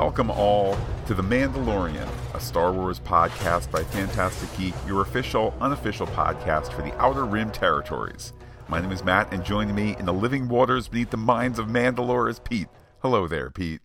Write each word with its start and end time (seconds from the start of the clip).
Welcome 0.00 0.30
all 0.30 0.78
to 1.08 1.12
The 1.12 1.22
Mandalorian, 1.22 2.08
a 2.34 2.40
Star 2.40 2.72
Wars 2.72 2.98
podcast 2.98 3.70
by 3.70 3.84
Phantastic 3.84 4.48
Geek, 4.56 4.72
your 4.86 5.02
official, 5.02 5.52
unofficial 5.60 6.06
podcast 6.06 6.72
for 6.72 6.80
the 6.80 6.96
Outer 6.98 7.26
Rim 7.26 7.50
territories. 7.50 8.32
My 8.66 8.80
name 8.80 8.92
is 8.92 9.04
Matt, 9.04 9.30
and 9.30 9.44
joining 9.44 9.74
me 9.74 9.96
in 9.98 10.06
the 10.06 10.12
living 10.14 10.48
waters 10.48 10.88
beneath 10.88 11.10
the 11.10 11.18
mines 11.18 11.58
of 11.58 11.66
Mandalore 11.66 12.30
is 12.30 12.38
Pete. 12.38 12.68
Hello 13.00 13.28
there, 13.28 13.50
Pete. 13.50 13.82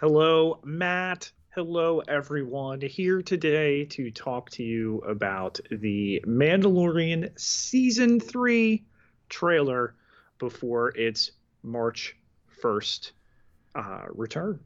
Hello, 0.00 0.58
Matt. 0.64 1.30
Hello, 1.50 2.00
everyone. 2.08 2.80
Here 2.80 3.20
today 3.20 3.84
to 3.84 4.10
talk 4.10 4.48
to 4.52 4.62
you 4.62 5.00
about 5.00 5.60
the 5.70 6.24
Mandalorian 6.26 7.38
Season 7.38 8.20
3 8.20 8.82
trailer 9.28 9.96
before 10.38 10.96
its 10.96 11.32
March 11.62 12.16
1st 12.62 13.12
uh, 13.74 14.04
return. 14.08 14.60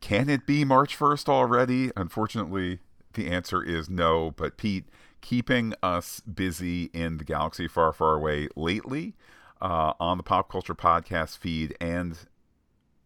Can 0.00 0.28
it 0.28 0.46
be 0.46 0.64
March 0.64 0.98
1st 0.98 1.28
already? 1.28 1.90
Unfortunately, 1.96 2.80
the 3.14 3.28
answer 3.28 3.62
is 3.62 3.88
no. 3.88 4.32
But 4.32 4.56
Pete, 4.56 4.86
keeping 5.20 5.74
us 5.82 6.20
busy 6.20 6.84
in 6.92 7.18
the 7.18 7.24
galaxy 7.24 7.68
far, 7.68 7.92
far 7.92 8.14
away 8.14 8.48
lately 8.56 9.14
uh, 9.60 9.92
on 9.98 10.16
the 10.16 10.22
Pop 10.22 10.50
Culture 10.50 10.74
Podcast 10.74 11.38
feed 11.38 11.76
and 11.80 12.18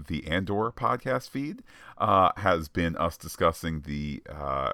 the 0.09 0.27
Andor 0.27 0.73
podcast 0.73 1.31
feed 1.31 1.63
uh, 1.99 2.31
has 2.39 2.69
been 2.69 2.97
us 2.97 3.17
discussing 3.17 3.83
the 3.83 4.23
uh, 4.29 4.73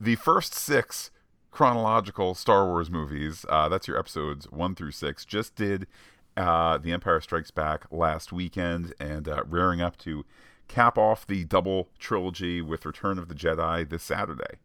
the 0.00 0.16
first 0.16 0.54
six 0.54 1.10
chronological 1.50 2.34
Star 2.34 2.66
Wars 2.66 2.90
movies. 2.90 3.44
Uh, 3.48 3.68
that's 3.68 3.88
your 3.88 3.98
episodes 3.98 4.50
one 4.50 4.74
through 4.74 4.92
six. 4.92 5.24
Just 5.24 5.54
did 5.54 5.86
uh, 6.36 6.78
The 6.78 6.92
Empire 6.92 7.20
Strikes 7.20 7.50
Back 7.50 7.84
last 7.90 8.32
weekend 8.32 8.94
and 8.98 9.28
uh, 9.28 9.42
rearing 9.46 9.80
up 9.80 9.96
to 9.98 10.24
cap 10.70 10.96
off 10.96 11.26
the 11.26 11.44
double 11.44 11.88
trilogy 11.98 12.62
with 12.62 12.86
Return 12.86 13.18
of 13.18 13.28
the 13.28 13.34
Jedi 13.34 13.88
this 13.88 14.04
Saturday. 14.04 14.58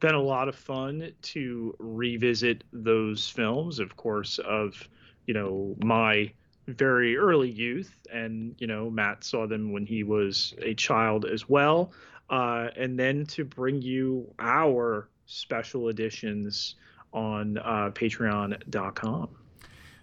Been 0.00 0.14
a 0.14 0.20
lot 0.20 0.48
of 0.48 0.54
fun 0.54 1.12
to 1.22 1.74
revisit 1.78 2.64
those 2.72 3.28
films, 3.28 3.78
of 3.78 3.96
course, 3.96 4.38
of 4.38 4.88
you 5.26 5.34
know 5.34 5.74
my 5.82 6.30
very 6.68 7.16
early 7.16 7.50
youth, 7.50 7.94
and 8.12 8.54
you 8.58 8.66
know 8.66 8.90
Matt 8.90 9.24
saw 9.24 9.46
them 9.46 9.72
when 9.72 9.86
he 9.86 10.02
was 10.02 10.54
a 10.60 10.74
child 10.74 11.24
as 11.24 11.48
well, 11.48 11.92
uh, 12.28 12.68
and 12.76 12.98
then 12.98 13.24
to 13.26 13.44
bring 13.44 13.80
you 13.80 14.32
our 14.38 15.08
special 15.26 15.88
editions 15.88 16.74
on 17.12 17.58
uh, 17.58 17.90
Patreon.com. 17.94 19.28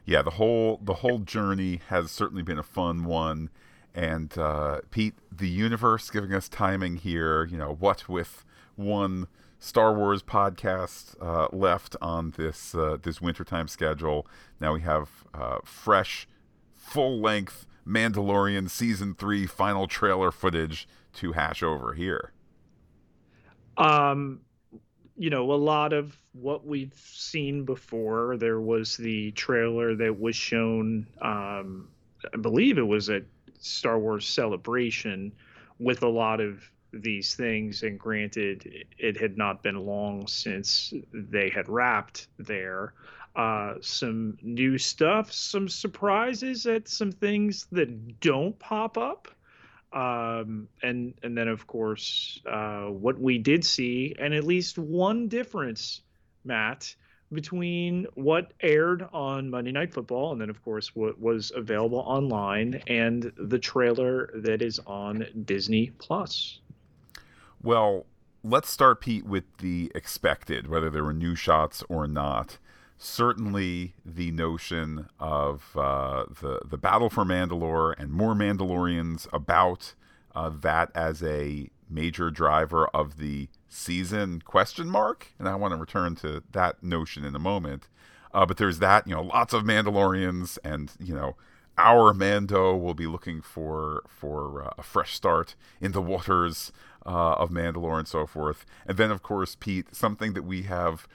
Yeah, 0.05 0.23
the 0.23 0.31
whole 0.31 0.79
the 0.83 0.95
whole 0.95 1.19
journey 1.19 1.81
has 1.89 2.09
certainly 2.09 2.41
been 2.41 2.57
a 2.57 2.63
fun 2.63 3.05
one, 3.05 3.49
and 3.93 4.37
uh, 4.37 4.81
Pete, 4.91 5.15
the 5.31 5.49
universe 5.49 6.09
giving 6.09 6.33
us 6.33 6.49
timing 6.49 6.97
here. 6.97 7.45
You 7.45 7.57
know 7.57 7.75
what 7.79 8.07
with 8.07 8.45
one 8.75 9.27
Star 9.59 9.93
Wars 9.93 10.23
podcast 10.23 11.15
uh, 11.21 11.47
left 11.55 11.95
on 12.01 12.33
this 12.37 12.73
uh, 12.73 12.97
this 13.01 13.21
wintertime 13.21 13.67
schedule. 13.67 14.25
Now 14.59 14.73
we 14.73 14.81
have 14.81 15.09
uh, 15.33 15.59
fresh, 15.63 16.27
full 16.75 17.19
length 17.19 17.65
Mandalorian 17.85 18.69
season 18.69 19.15
three 19.15 19.45
final 19.45 19.87
trailer 19.87 20.31
footage 20.31 20.87
to 21.15 21.33
hash 21.33 21.63
over 21.63 21.93
here. 21.93 22.31
Um, 23.77 24.41
you 25.17 25.29
know, 25.29 25.51
a 25.51 25.55
lot 25.55 25.91
of 25.91 26.15
what 26.33 26.65
we've 26.65 26.93
seen 26.95 27.65
before. 27.65 28.37
There 28.37 28.61
was 28.61 28.95
the 28.95 29.31
trailer 29.31 29.95
that 29.95 30.19
was 30.19 30.35
shown, 30.35 31.07
um, 31.21 31.89
I 32.33 32.37
believe 32.37 32.77
it 32.77 32.87
was 32.87 33.09
at 33.09 33.23
Star 33.59 33.99
Wars 33.99 34.27
Celebration, 34.27 35.31
with 35.79 36.03
a 36.03 36.07
lot 36.07 36.41
of 36.41 36.63
these 36.91 37.35
things. 37.35 37.83
And 37.83 37.99
granted, 37.99 38.85
it 38.97 39.17
had 39.17 39.37
not 39.37 39.61
been 39.63 39.85
long 39.85 40.27
since 40.27 40.93
they 41.13 41.49
had 41.49 41.69
wrapped 41.69 42.27
there. 42.37 42.93
Uh, 43.35 43.75
some 43.81 44.37
new 44.41 44.77
stuff, 44.77 45.31
some 45.31 45.69
surprises 45.69 46.65
at 46.65 46.87
some 46.87 47.11
things 47.11 47.67
that 47.71 48.19
don't 48.19 48.57
pop 48.59 48.97
up 48.97 49.27
um, 49.91 50.67
and 50.83 51.13
and 51.23 51.37
then 51.37 51.47
of 51.47 51.65
course 51.65 52.39
uh, 52.45 52.85
what 52.85 53.19
we 53.19 53.37
did 53.37 53.65
see, 53.65 54.15
and 54.19 54.33
at 54.33 54.43
least 54.43 54.77
one 54.77 55.27
difference, 55.27 56.01
Matt, 56.43 56.95
between 57.31 58.07
what 58.15 58.53
aired 58.61 59.07
on 59.13 59.49
Monday 59.49 59.71
Night 59.71 59.93
Football, 59.93 60.31
and 60.31 60.41
then 60.41 60.49
of 60.49 60.63
course 60.63 60.95
what 60.95 61.19
was 61.19 61.51
available 61.55 61.99
online, 61.99 62.81
and 62.87 63.31
the 63.37 63.59
trailer 63.59 64.31
that 64.35 64.61
is 64.61 64.79
on 64.87 65.25
Disney 65.45 65.91
Plus. 65.99 66.59
Well, 67.61 68.05
let's 68.43 68.69
start, 68.69 69.01
Pete, 69.01 69.25
with 69.25 69.43
the 69.57 69.91
expected, 69.93 70.67
whether 70.67 70.89
there 70.89 71.03
were 71.03 71.13
new 71.13 71.35
shots 71.35 71.83
or 71.89 72.07
not 72.07 72.57
certainly 72.99 73.95
the 74.05 74.29
notion 74.29 75.07
of 75.19 75.71
uh, 75.75 76.25
the 76.41 76.59
the 76.65 76.77
battle 76.77 77.09
for 77.09 77.23
Mandalore 77.23 77.95
and 77.97 78.11
more 78.11 78.35
Mandalorians 78.35 79.27
about 79.33 79.95
uh, 80.35 80.49
that 80.49 80.91
as 80.93 81.23
a 81.23 81.69
major 81.89 82.29
driver 82.29 82.87
of 82.89 83.17
the 83.17 83.47
season 83.69 84.41
question 84.41 84.89
mark 84.89 85.27
and 85.37 85.47
I 85.47 85.55
want 85.55 85.73
to 85.73 85.77
return 85.77 86.15
to 86.17 86.43
that 86.51 86.83
notion 86.83 87.23
in 87.23 87.35
a 87.35 87.39
moment 87.39 87.87
uh, 88.33 88.45
but 88.45 88.57
there's 88.57 88.79
that 88.79 89.07
you 89.07 89.15
know 89.15 89.21
lots 89.21 89.53
of 89.53 89.63
Mandalorians 89.63 90.57
and 90.63 90.91
you 90.99 91.13
know 91.13 91.35
our 91.77 92.13
Mando 92.13 92.75
will 92.75 92.93
be 92.93 93.07
looking 93.07 93.41
for 93.41 94.03
for 94.07 94.65
uh, 94.65 94.73
a 94.77 94.83
fresh 94.83 95.13
start 95.13 95.55
in 95.79 95.91
the 95.91 96.01
waters 96.01 96.71
uh, 97.05 97.33
of 97.33 97.49
Mandalore 97.49 97.99
and 97.99 98.07
so 98.07 98.25
forth 98.25 98.65
and 98.85 98.97
then 98.97 99.11
of 99.11 99.21
course 99.21 99.55
Pete 99.59 99.95
something 99.95 100.33
that 100.33 100.43
we 100.43 100.63
have 100.63 101.07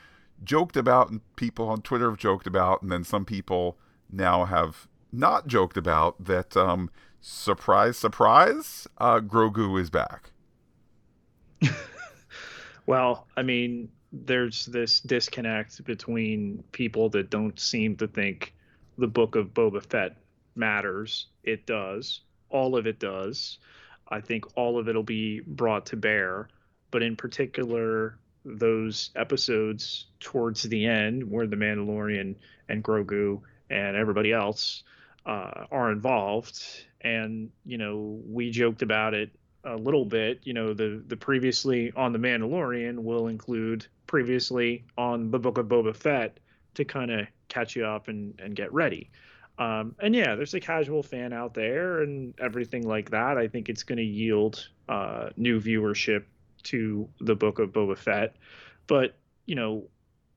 joked 0.42 0.76
about 0.76 1.10
and 1.10 1.20
people 1.36 1.68
on 1.68 1.82
Twitter 1.82 2.10
have 2.10 2.18
joked 2.18 2.46
about, 2.46 2.82
and 2.82 2.90
then 2.90 3.04
some 3.04 3.24
people 3.24 3.78
now 4.10 4.44
have 4.44 4.88
not 5.12 5.46
joked 5.46 5.76
about 5.76 6.22
that. 6.24 6.56
Um, 6.56 6.90
surprise, 7.20 7.96
surprise, 7.96 8.86
uh, 8.98 9.20
Grogu 9.20 9.80
is 9.80 9.90
back. 9.90 10.32
well, 12.86 13.26
I 13.36 13.42
mean, 13.42 13.88
there's 14.12 14.66
this 14.66 15.00
disconnect 15.00 15.84
between 15.84 16.62
people 16.72 17.08
that 17.10 17.30
don't 17.30 17.58
seem 17.58 17.96
to 17.96 18.06
think 18.06 18.54
the 18.98 19.06
book 19.08 19.34
of 19.34 19.54
Boba 19.54 19.84
Fett 19.84 20.16
matters. 20.54 21.26
It 21.42 21.66
does. 21.66 22.20
All 22.50 22.76
of 22.76 22.86
it 22.86 23.00
does. 23.00 23.58
I 24.08 24.20
think 24.20 24.44
all 24.56 24.78
of 24.78 24.88
it'll 24.88 25.02
be 25.02 25.40
brought 25.40 25.86
to 25.86 25.96
bear. 25.96 26.48
But 26.90 27.02
in 27.02 27.16
particular, 27.16 28.18
those 28.44 29.10
episodes 29.16 30.06
towards 30.20 30.62
the 30.62 30.86
end 30.86 31.28
where 31.28 31.46
the 31.46 31.56
Mandalorian 31.56 32.36
and 32.68 32.84
Grogu 32.84 33.40
and 33.70 33.96
everybody 33.96 34.32
else 34.32 34.84
uh, 35.26 35.64
are 35.70 35.90
involved. 35.90 36.62
And, 37.00 37.50
you 37.64 37.78
know, 37.78 38.20
we 38.26 38.50
joked 38.50 38.82
about 38.82 39.14
it 39.14 39.30
a 39.64 39.76
little 39.76 40.04
bit. 40.04 40.40
You 40.44 40.52
know, 40.52 40.74
the, 40.74 41.02
the 41.06 41.16
previously 41.16 41.92
on 41.96 42.12
the 42.12 42.18
Mandalorian 42.18 42.98
will 42.98 43.28
include 43.28 43.86
previously 44.06 44.84
on 44.96 45.30
the 45.30 45.38
Book 45.38 45.58
of 45.58 45.66
Boba 45.66 45.94
Fett 45.94 46.38
to 46.74 46.84
kind 46.84 47.10
of 47.10 47.26
catch 47.48 47.76
you 47.76 47.86
up 47.86 48.08
and, 48.08 48.38
and 48.40 48.54
get 48.54 48.72
ready. 48.72 49.10
Um, 49.58 49.94
and 50.00 50.14
yeah, 50.14 50.34
there's 50.34 50.54
a 50.54 50.60
casual 50.60 51.02
fan 51.02 51.32
out 51.32 51.54
there 51.54 52.02
and 52.02 52.34
everything 52.40 52.86
like 52.86 53.10
that. 53.10 53.38
I 53.38 53.46
think 53.46 53.68
it's 53.68 53.84
going 53.84 53.98
to 53.98 54.04
yield 54.04 54.68
uh, 54.88 55.30
new 55.36 55.60
viewership 55.60 56.24
to 56.64 57.08
the 57.20 57.36
book 57.36 57.58
of 57.58 57.70
Boba 57.70 57.96
Fett. 57.96 58.36
But, 58.86 59.14
you 59.46 59.54
know, 59.54 59.84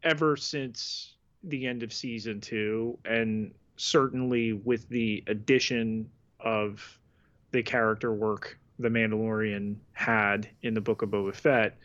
ever 0.04 0.38
since 0.38 1.16
the 1.44 1.66
end 1.66 1.82
of 1.82 1.92
season 1.92 2.42
two, 2.42 2.98
and 3.06 3.54
certainly 3.78 4.54
with 4.54 4.88
the 4.90 5.24
addition 5.28 6.10
of 6.40 7.00
the 7.52 7.64
character 7.64 8.14
work 8.14 8.60
the 8.80 8.90
Mandalorian 8.90 9.76
had 9.94 10.50
in 10.62 10.74
the 10.74 10.82
book 10.82 11.02
of 11.02 11.10
Boba 11.10 11.34
Fett, 11.34 11.78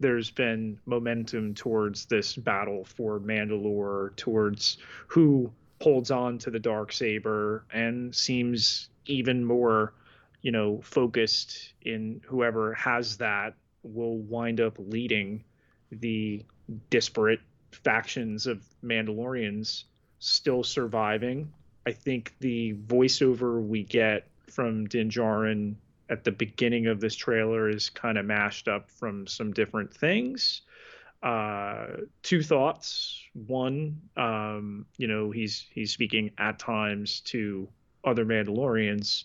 there's 0.00 0.30
been 0.30 0.78
momentum 0.86 1.54
towards 1.54 2.06
this 2.06 2.34
battle 2.34 2.84
for 2.84 3.20
Mandalore, 3.20 4.16
towards 4.16 4.78
who 5.06 5.52
holds 5.80 6.10
on 6.10 6.38
to 6.38 6.50
the 6.50 6.58
dark 6.58 6.92
saber 6.92 7.64
and 7.72 8.14
seems 8.14 8.90
even 9.06 9.44
more 9.44 9.94
you 10.42 10.52
know 10.52 10.80
focused 10.82 11.72
in 11.82 12.20
whoever 12.26 12.74
has 12.74 13.16
that 13.16 13.54
will 13.82 14.18
wind 14.18 14.60
up 14.60 14.76
leading 14.78 15.42
the 15.90 16.44
disparate 16.90 17.40
factions 17.72 18.46
of 18.46 18.62
Mandalorians 18.84 19.84
still 20.18 20.62
surviving. 20.62 21.52
I 21.86 21.92
think 21.92 22.34
the 22.40 22.74
voiceover 22.74 23.62
we 23.62 23.82
get 23.82 24.28
from 24.48 24.86
Din 24.86 25.08
Djarin 25.08 25.76
at 26.10 26.24
the 26.24 26.32
beginning 26.32 26.86
of 26.86 27.00
this 27.00 27.14
trailer 27.14 27.68
is 27.68 27.88
kind 27.88 28.18
of 28.18 28.26
mashed 28.26 28.68
up 28.68 28.90
from 28.90 29.26
some 29.26 29.52
different 29.52 29.94
things. 29.94 30.62
Uh, 31.22 31.86
two 32.22 32.42
thoughts. 32.42 33.22
One, 33.34 34.00
um, 34.16 34.86
you 34.98 35.06
know, 35.06 35.30
he's 35.30 35.66
he's 35.72 35.92
speaking 35.92 36.30
at 36.38 36.58
times 36.58 37.20
to 37.26 37.68
other 38.04 38.24
Mandalorians, 38.24 39.24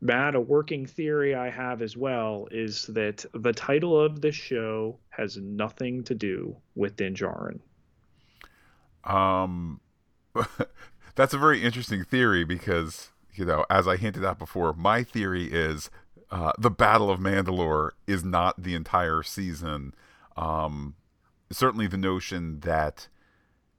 Matt, 0.00 0.34
a 0.34 0.40
working 0.40 0.86
theory 0.86 1.34
I 1.34 1.50
have 1.50 1.80
as 1.80 1.96
well 1.96 2.48
is 2.50 2.86
that 2.86 3.24
the 3.32 3.52
title 3.52 4.00
of 4.00 4.20
the 4.20 4.30
show 4.30 4.98
has 5.08 5.36
nothing 5.36 6.04
to 6.04 6.14
do 6.14 6.56
with 6.74 6.96
Din 6.96 7.14
Djarin. 7.14 7.60
Um, 9.04 9.80
that's 11.14 11.32
a 11.32 11.38
very 11.38 11.62
interesting 11.62 12.04
theory 12.04 12.44
because 12.44 13.10
you 13.32 13.44
know, 13.44 13.64
as 13.68 13.86
I 13.86 13.96
hinted 13.96 14.24
at 14.24 14.38
before, 14.38 14.72
my 14.72 15.02
theory 15.02 15.44
is 15.52 15.90
uh, 16.30 16.52
the 16.58 16.70
Battle 16.70 17.10
of 17.10 17.20
Mandalore 17.20 17.90
is 18.06 18.24
not 18.24 18.62
the 18.62 18.74
entire 18.74 19.22
season. 19.22 19.94
Um, 20.36 20.96
certainly, 21.50 21.86
the 21.86 21.96
notion 21.96 22.60
that 22.60 23.08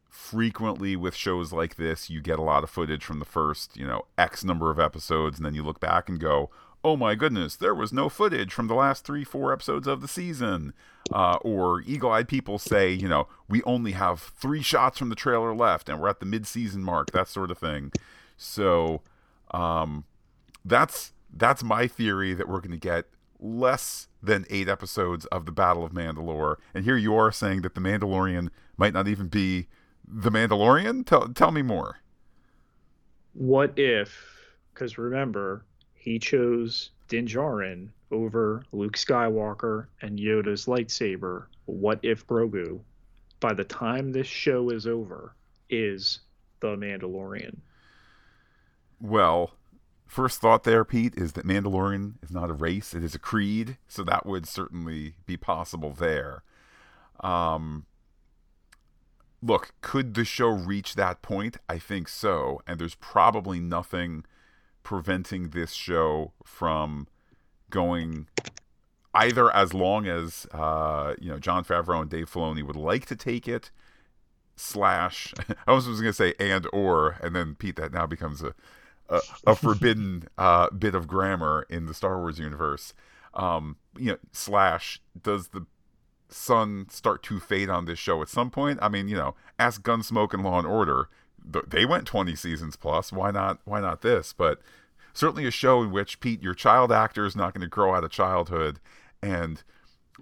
frequently 0.09 0.95
with 0.95 1.15
shows 1.15 1.53
like 1.53 1.75
this, 1.75 2.09
you 2.09 2.21
get 2.21 2.39
a 2.39 2.43
lot 2.43 2.63
of 2.63 2.69
footage 2.69 3.03
from 3.03 3.19
the 3.19 3.25
first, 3.25 3.75
you 3.77 3.85
know, 3.85 4.03
X 4.17 4.43
number 4.43 4.71
of 4.71 4.79
episodes, 4.79 5.37
and 5.37 5.45
then 5.45 5.53
you 5.53 5.63
look 5.63 5.79
back 5.79 6.09
and 6.09 6.19
go, 6.19 6.49
oh 6.83 6.95
my 6.95 7.15
goodness, 7.15 7.55
there 7.55 7.75
was 7.75 7.91
no 7.91 8.07
footage 8.07 8.53
from 8.53 8.67
the 8.67 8.73
last 8.73 9.05
three, 9.05 9.23
four 9.23 9.51
episodes 9.51 9.87
of 9.87 10.01
the 10.01 10.07
season. 10.07 10.73
Uh, 11.11 11.37
or 11.41 11.81
eagle 11.81 12.11
eyed 12.11 12.27
people 12.27 12.59
say, 12.59 12.91
you 12.91 13.07
know, 13.07 13.27
we 13.47 13.63
only 13.63 13.93
have 13.93 14.19
three 14.19 14.61
shots 14.61 14.97
from 14.97 15.09
the 15.09 15.15
trailer 15.15 15.55
left 15.55 15.87
and 15.87 16.01
we're 16.01 16.09
at 16.09 16.19
the 16.19 16.25
mid 16.25 16.45
season 16.45 16.83
mark, 16.83 17.11
that 17.11 17.29
sort 17.29 17.49
of 17.49 17.57
thing. 17.57 17.91
So 18.35 19.01
um, 19.51 20.03
that's 20.65 21.13
that's 21.33 21.63
my 21.63 21.87
theory 21.87 22.33
that 22.33 22.47
we're 22.47 22.59
going 22.59 22.71
to 22.71 22.77
get 22.77 23.05
less 23.39 24.07
than 24.21 24.45
eight 24.49 24.67
episodes 24.67 25.25
of 25.27 25.45
the 25.45 25.51
Battle 25.51 25.83
of 25.83 25.91
Mandalore. 25.91 26.57
And 26.73 26.83
here 26.83 26.97
you 26.97 27.15
are 27.15 27.31
saying 27.31 27.61
that 27.61 27.75
the 27.75 27.81
Mandalorian 27.81 28.49
might 28.77 28.93
not 28.93 29.07
even 29.07 29.27
be 29.27 29.67
the 30.07 30.31
Mandalorian. 30.31 31.05
Tell 31.05 31.27
tell 31.29 31.51
me 31.51 31.61
more. 31.61 31.97
What 33.33 33.77
if? 33.77 34.25
Because 34.73 34.97
remember, 34.97 35.65
he 35.93 36.19
chose 36.19 36.91
Din 37.07 37.27
Djarin 37.27 37.89
over 38.11 38.63
Luke 38.71 38.95
Skywalker 38.95 39.87
and 40.01 40.17
Yoda's 40.17 40.65
lightsaber. 40.65 41.45
What 41.65 41.99
if 42.03 42.25
Grogu, 42.25 42.79
by 43.39 43.53
the 43.53 43.63
time 43.63 44.11
this 44.11 44.27
show 44.27 44.69
is 44.69 44.87
over, 44.87 45.35
is 45.69 46.21
the 46.59 46.75
Mandalorian? 46.75 47.57
Well, 48.99 49.51
first 50.07 50.41
thought 50.41 50.63
there, 50.63 50.85
Pete, 50.85 51.15
is 51.15 51.33
that 51.33 51.45
Mandalorian 51.45 52.15
is 52.23 52.31
not 52.31 52.49
a 52.49 52.53
race; 52.53 52.93
it 52.93 53.03
is 53.03 53.15
a 53.15 53.19
creed. 53.19 53.77
So 53.87 54.03
that 54.03 54.25
would 54.25 54.47
certainly 54.47 55.15
be 55.25 55.37
possible 55.37 55.91
there. 55.91 56.43
Um, 57.19 57.85
look, 59.41 59.73
could 59.81 60.13
the 60.13 60.25
show 60.25 60.49
reach 60.49 60.95
that 60.95 61.21
point? 61.21 61.57
I 61.69 61.77
think 61.77 62.07
so, 62.07 62.61
and 62.67 62.79
there's 62.79 62.95
probably 62.95 63.59
nothing 63.59 64.25
preventing 64.83 65.49
this 65.49 65.73
show 65.73 66.31
from 66.45 67.07
going 67.69 68.27
either 69.13 69.53
as 69.53 69.73
long 69.73 70.07
as 70.07 70.47
uh, 70.51 71.15
you 71.19 71.29
know 71.29 71.39
Jon 71.39 71.63
Favreau 71.63 72.01
and 72.01 72.09
Dave 72.09 72.31
Filoni 72.31 72.63
would 72.63 72.75
like 72.75 73.05
to 73.07 73.15
take 73.15 73.47
it, 73.47 73.71
slash 74.55 75.33
I 75.67 75.73
was 75.73 75.85
going 75.85 76.03
to 76.03 76.13
say 76.13 76.33
and 76.39 76.67
or, 76.71 77.17
and 77.21 77.35
then 77.35 77.55
Pete 77.55 77.75
that 77.77 77.91
now 77.93 78.05
becomes 78.05 78.41
a 78.41 78.53
a, 79.09 79.55
forbidden 79.55 80.27
uh, 80.37 80.69
bit 80.69 80.95
of 80.95 81.07
grammar 81.07 81.65
in 81.69 81.85
the 81.85 81.93
Star 81.93 82.19
Wars 82.19 82.39
universe. 82.39 82.93
Um, 83.33 83.77
you 83.97 84.11
know, 84.11 84.17
slash 84.31 85.01
does 85.21 85.49
the 85.49 85.65
sun 86.29 86.87
start 86.89 87.23
to 87.23 87.39
fade 87.39 87.69
on 87.69 87.85
this 87.85 87.99
show 87.99 88.21
at 88.21 88.29
some 88.29 88.49
point? 88.49 88.79
I 88.81 88.89
mean, 88.89 89.07
you 89.07 89.15
know, 89.15 89.35
ask 89.57 89.81
Gunsmoke 89.81 90.33
and 90.33 90.43
Law 90.43 90.57
and 90.57 90.67
Order. 90.67 91.09
They 91.67 91.85
went 91.85 92.05
20 92.05 92.35
seasons 92.35 92.75
plus. 92.75 93.13
Why 93.13 93.31
not? 93.31 93.59
Why 93.63 93.79
not 93.79 94.01
this? 94.01 94.33
But 94.33 94.59
certainly 95.13 95.45
a 95.45 95.51
show 95.51 95.81
in 95.81 95.91
which 95.91 96.19
Pete, 96.19 96.43
your 96.43 96.53
child 96.53 96.91
actor, 96.91 97.25
is 97.25 97.35
not 97.35 97.53
going 97.53 97.61
to 97.61 97.67
grow 97.67 97.95
out 97.95 98.03
of 98.03 98.11
childhood, 98.11 98.79
and 99.21 99.63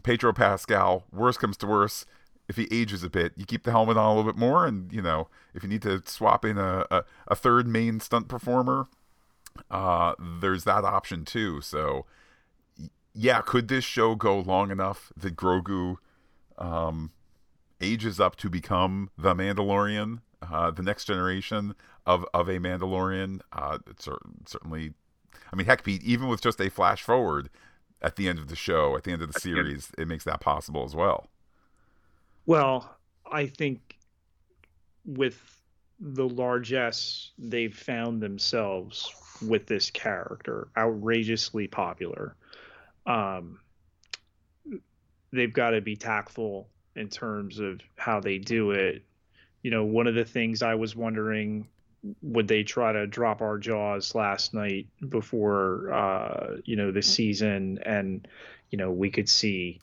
Pedro 0.04 0.34
Pascal, 0.34 1.06
worst 1.12 1.40
comes 1.40 1.58
to 1.58 1.68
worst, 1.68 2.06
if 2.48 2.58
he 2.58 2.68
ages 2.72 3.04
a 3.04 3.10
bit, 3.10 3.34
you 3.36 3.46
keep 3.46 3.64
the 3.64 3.72
helmet 3.72 3.98
on 3.98 4.06
a 4.06 4.16
little 4.16 4.32
bit 4.32 4.40
more, 4.40 4.66
and 4.66 4.92
you 4.92 5.02
know 5.02 5.28
if 5.54 5.64
you 5.64 5.70
need 5.70 5.82
to 5.84 6.02
swap 6.06 6.46
in 6.46 6.58
a 6.58 6.86
a, 6.92 7.04
a 7.28 7.36
third 7.36 7.68
main 7.68 8.00
stunt 8.00 8.28
performer, 8.28 8.88
uh, 9.72 10.14
there's 10.42 10.64
that 10.64 10.84
option 10.84 11.26
too. 11.26 11.62
So 11.62 12.06
yeah, 13.14 13.42
could 13.42 13.68
this 13.70 13.84
show 13.84 14.16
go 14.16 14.40
long 14.40 14.72
enough 14.72 15.12
that 15.16 15.36
Grogu 15.36 15.98
um, 16.58 17.12
ages 17.80 18.20
up 18.20 18.36
to 18.38 18.50
become 18.50 19.10
the 19.18 19.34
Mandalorian, 19.34 20.20
uh, 20.42 20.72
the 20.72 20.84
next 20.84 21.06
generation 21.06 21.76
of 22.06 22.26
of 22.34 22.50
a 22.50 22.60
Mandalorian? 22.60 23.40
Uh, 23.52 23.80
it's 23.88 24.08
certainly, 24.46 24.94
I 25.52 25.56
mean, 25.56 25.66
heck, 25.66 25.84
Pete, 25.84 26.04
even 26.04 26.28
with 26.28 26.42
just 26.42 26.60
a 26.60 26.70
flash 26.70 27.02
forward 27.02 27.50
at 28.02 28.18
the 28.18 28.28
end 28.28 28.38
of 28.38 28.50
the 28.50 28.56
show, 28.56 28.96
at 28.96 29.04
the 29.04 29.12
end 29.12 29.22
of 29.22 29.32
the 29.32 29.40
series, 29.40 29.92
it 29.98 30.08
makes 30.08 30.26
that 30.26 30.42
possible 30.42 30.84
as 30.84 30.96
well. 30.96 31.28
Well, 32.46 32.98
I 33.26 33.48
think 33.48 33.98
with 35.06 35.40
the 36.00 36.28
largesse 36.28 37.32
they've 37.38 37.76
found 37.76 38.22
themselves 38.22 39.12
with 39.42 39.66
this 39.66 39.90
character, 39.92 40.68
outrageously 40.78 41.68
popular. 41.68 42.36
Um, 43.06 43.60
they've 45.32 45.54
got 45.54 45.72
to 45.72 45.82
be 45.82 45.96
tactful 45.96 46.70
in 46.96 47.10
terms 47.10 47.60
of 47.60 47.82
how 47.98 48.20
they 48.20 48.38
do 48.38 48.72
it. 48.72 49.04
You 49.62 49.72
know, 49.72 49.84
one 49.84 50.08
of 50.08 50.16
the 50.16 50.26
things 50.26 50.62
I 50.62 50.76
was 50.76 50.96
wondering 50.96 51.68
would 52.22 52.48
they 52.48 52.64
try 52.64 52.94
to 52.94 53.08
drop 53.08 53.42
our 53.42 53.58
jaws 53.58 54.14
last 54.14 54.54
night 54.54 54.88
before 55.10 55.92
uh, 55.92 56.58
you 56.64 56.76
know 56.76 56.92
the 56.92 57.02
season 57.02 57.80
and 57.84 58.28
you 58.70 58.78
know 58.78 58.92
we 58.92 59.10
could 59.10 59.28
see 59.28 59.82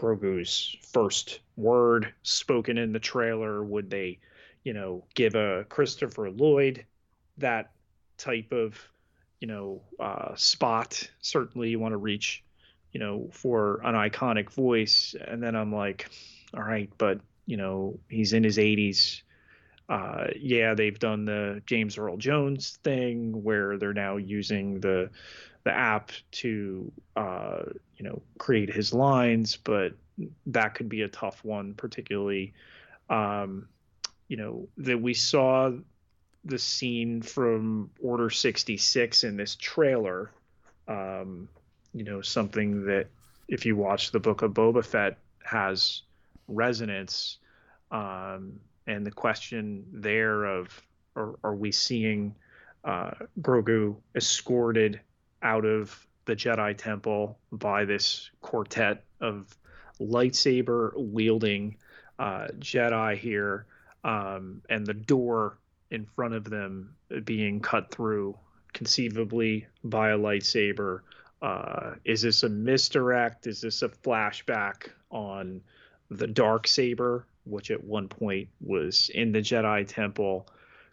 Grogu's 0.00 0.76
first 0.92 1.40
word 1.56 2.14
spoken 2.22 2.78
in 2.78 2.92
the 2.92 2.98
trailer? 2.98 3.62
Would 3.62 3.90
they, 3.90 4.18
you 4.64 4.72
know, 4.72 5.04
give 5.14 5.34
a 5.34 5.64
Christopher 5.68 6.30
Lloyd 6.30 6.86
that 7.36 7.72
type 8.16 8.52
of, 8.52 8.78
you 9.40 9.48
know, 9.48 9.82
uh, 9.98 10.34
spot? 10.36 11.08
Certainly, 11.20 11.68
you 11.68 11.78
want 11.78 11.92
to 11.92 11.98
reach, 11.98 12.42
you 12.92 13.00
know, 13.00 13.28
for 13.32 13.80
an 13.84 13.94
iconic 13.94 14.50
voice. 14.50 15.14
And 15.22 15.42
then 15.42 15.54
I'm 15.54 15.74
like, 15.74 16.08
all 16.54 16.62
right, 16.62 16.90
but 16.96 17.20
you 17.44 17.56
know, 17.56 17.98
he's 18.08 18.32
in 18.32 18.44
his 18.44 18.58
80s. 18.58 19.22
Uh, 19.88 20.28
yeah, 20.38 20.74
they've 20.74 20.98
done 20.98 21.24
the 21.24 21.60
James 21.66 21.98
Earl 21.98 22.16
Jones 22.16 22.78
thing 22.84 23.42
where 23.42 23.76
they're 23.76 23.92
now 23.92 24.16
using 24.16 24.80
the 24.80 25.10
the 25.64 25.72
app 25.72 26.10
to 26.32 26.90
uh, 27.16 27.62
you 27.96 28.04
know 28.04 28.22
create 28.38 28.72
his 28.72 28.92
lines, 28.92 29.56
but 29.56 29.92
that 30.46 30.74
could 30.74 30.88
be 30.88 31.02
a 31.02 31.08
tough 31.08 31.44
one, 31.44 31.74
particularly 31.74 32.52
um, 33.08 33.68
you 34.28 34.36
know 34.36 34.68
that 34.78 35.00
we 35.00 35.14
saw 35.14 35.72
the 36.44 36.58
scene 36.58 37.20
from 37.20 37.90
Order 38.00 38.30
66 38.30 39.24
in 39.24 39.36
this 39.36 39.56
trailer. 39.56 40.30
Um, 40.88 41.48
you 41.92 42.04
know 42.04 42.22
something 42.22 42.86
that 42.86 43.08
if 43.48 43.66
you 43.66 43.76
watch 43.76 44.12
the 44.12 44.20
book 44.20 44.42
of 44.42 44.52
Boba 44.52 44.84
Fett 44.84 45.18
has 45.44 46.02
resonance. 46.48 47.38
Um, 47.90 48.60
and 48.86 49.06
the 49.06 49.10
question 49.10 49.84
there 49.92 50.44
of 50.44 50.82
are, 51.16 51.34
are 51.42 51.54
we 51.54 51.72
seeing 51.72 52.34
uh, 52.84 53.12
Grogu 53.40 53.96
escorted 54.14 55.00
out 55.42 55.64
of 55.64 56.06
the 56.24 56.36
Jedi 56.36 56.76
Temple 56.76 57.38
by 57.50 57.84
this 57.84 58.30
quartet 58.40 59.04
of 59.20 59.56
lightsaber 60.00 60.92
wielding 60.96 61.76
uh, 62.18 62.48
Jedi 62.58 63.16
here, 63.16 63.66
um, 64.04 64.62
and 64.68 64.86
the 64.86 64.94
door 64.94 65.58
in 65.90 66.04
front 66.04 66.34
of 66.34 66.44
them 66.44 66.94
being 67.24 67.60
cut 67.60 67.90
through, 67.90 68.36
conceivably 68.72 69.66
by 69.82 70.10
a 70.10 70.18
lightsaber. 70.18 71.00
Uh, 71.42 71.94
is 72.04 72.22
this 72.22 72.42
a 72.42 72.48
misdirect? 72.48 73.46
Is 73.46 73.62
this 73.62 73.82
a 73.82 73.88
flashback 73.88 74.88
on 75.10 75.62
the 76.10 76.26
dark 76.26 76.66
saber, 76.66 77.26
which 77.44 77.70
at 77.70 77.82
one 77.82 78.08
point 78.08 78.48
was 78.60 79.10
in 79.14 79.32
the 79.32 79.40
Jedi 79.40 79.86
Temple? 79.86 80.46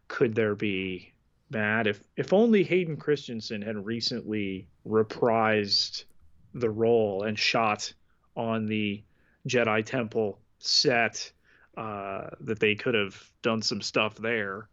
Could 0.07 0.33
there 0.33 0.55
be 0.55 1.11
Matt, 1.49 1.87
if 1.87 2.03
if 2.15 2.33
only 2.33 2.63
Hayden 2.63 2.97
Christensen 2.97 3.61
had 3.61 3.85
recently 3.85 4.67
reprised 4.85 6.03
the 6.53 6.69
role 6.69 7.23
and 7.23 7.37
shot 7.37 7.93
on 8.35 8.65
the 8.65 9.03
Jedi 9.47 9.85
Temple 9.85 10.39
set, 10.59 11.31
uh, 11.77 12.29
that 12.41 12.59
they 12.59 12.75
could 12.75 12.95
have 12.95 13.21
done 13.41 13.61
some 13.61 13.81
stuff 13.81 14.15
there, 14.15 14.67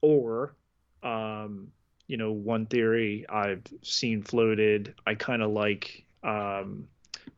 or, 0.00 0.54
um, 1.02 1.68
you 2.06 2.16
know, 2.16 2.32
one 2.32 2.66
theory 2.66 3.26
I've 3.28 3.64
seen 3.82 4.22
floated. 4.22 4.94
I 5.06 5.14
kind 5.14 5.42
of 5.42 5.50
like 5.50 6.04
um, 6.22 6.88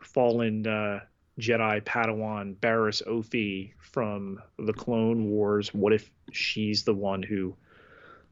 fallen 0.00 0.66
uh, 0.66 1.00
Jedi 1.40 1.82
Padawan 1.82 2.56
Barriss 2.56 3.02
Offee 3.06 3.72
from 3.80 4.40
the 4.58 4.72
Clone 4.72 5.30
Wars. 5.30 5.74
What 5.74 5.92
if 5.92 6.10
she's 6.32 6.84
the 6.84 6.94
one 6.94 7.22
who 7.22 7.56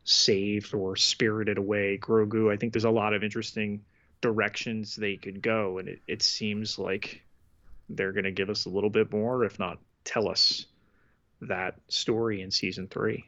saved 0.04 0.75
or 0.75 0.96
spirited 0.96 1.58
away 1.58 1.99
Grogu. 1.99 2.52
I 2.52 2.56
think 2.56 2.73
there's 2.73 2.84
a 2.84 2.90
lot 2.90 3.14
of 3.14 3.25
interesting 3.25 3.82
directions 4.20 4.96
they 4.96 5.16
could 5.16 5.42
go, 5.42 5.78
and 5.78 5.88
it, 5.88 6.00
it 6.06 6.23
seems 6.23 6.78
like 6.78 7.23
they're 7.88 8.12
going 8.12 8.25
to 8.25 8.30
give 8.30 8.50
us 8.50 8.66
a 8.66 8.70
little 8.70 8.90
bit 8.90 9.12
more, 9.12 9.44
if 9.44 9.58
not 9.58 9.78
tell 10.04 10.28
us 10.28 10.66
that 11.40 11.75
story 11.88 12.40
in 12.40 12.50
season 12.50 12.87
three. 12.88 13.25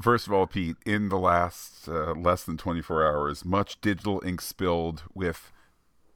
First 0.00 0.26
of 0.26 0.32
all, 0.32 0.46
Pete, 0.46 0.76
in 0.86 1.10
the 1.10 1.18
last 1.18 1.86
uh, 1.88 2.12
less 2.12 2.44
than 2.44 2.56
24 2.56 3.06
hours, 3.06 3.44
much 3.44 3.80
digital 3.80 4.22
ink 4.24 4.40
spilled 4.40 5.02
with 5.14 5.52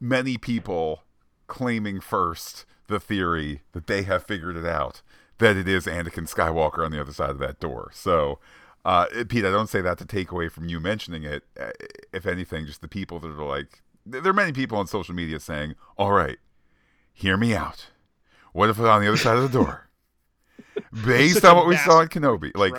many 0.00 0.38
people 0.38 1.02
claiming 1.46 2.00
first 2.00 2.64
the 2.86 3.00
theory 3.00 3.62
that 3.72 3.86
they 3.86 4.02
have 4.02 4.24
figured 4.24 4.56
it 4.56 4.66
out 4.66 5.02
that 5.38 5.56
it 5.56 5.68
is 5.68 5.86
Anakin 5.86 6.32
Skywalker 6.32 6.84
on 6.84 6.92
the 6.92 7.00
other 7.00 7.12
side 7.12 7.30
of 7.30 7.38
that 7.38 7.60
door. 7.60 7.90
So, 7.92 8.38
uh, 8.84 9.06
Pete, 9.28 9.44
I 9.44 9.50
don't 9.50 9.68
say 9.68 9.80
that 9.80 9.98
to 9.98 10.04
take 10.04 10.30
away 10.30 10.48
from 10.48 10.68
you 10.68 10.78
mentioning 10.78 11.24
it. 11.24 11.44
Uh, 11.58 11.70
if 12.12 12.26
anything, 12.26 12.66
just 12.66 12.82
the 12.82 12.88
people 12.88 13.18
that 13.20 13.28
are 13.28 13.44
like, 13.44 13.82
there 14.04 14.26
are 14.26 14.34
many 14.34 14.52
people 14.52 14.78
on 14.78 14.86
social 14.86 15.14
media 15.14 15.40
saying, 15.40 15.74
all 15.96 16.12
right, 16.12 16.38
hear 17.12 17.36
me 17.36 17.54
out. 17.54 17.86
What 18.52 18.68
if 18.68 18.78
it's 18.78 18.86
on 18.86 19.00
the 19.00 19.08
other 19.08 19.16
side 19.16 19.36
of 19.36 19.50
the 19.50 19.58
door? 19.58 19.88
Based 21.06 21.44
on 21.44 21.56
what 21.56 21.66
we 21.66 21.76
saw 21.76 22.00
in 22.00 22.08
Kenobi. 22.08 22.54
Like, 22.54 22.74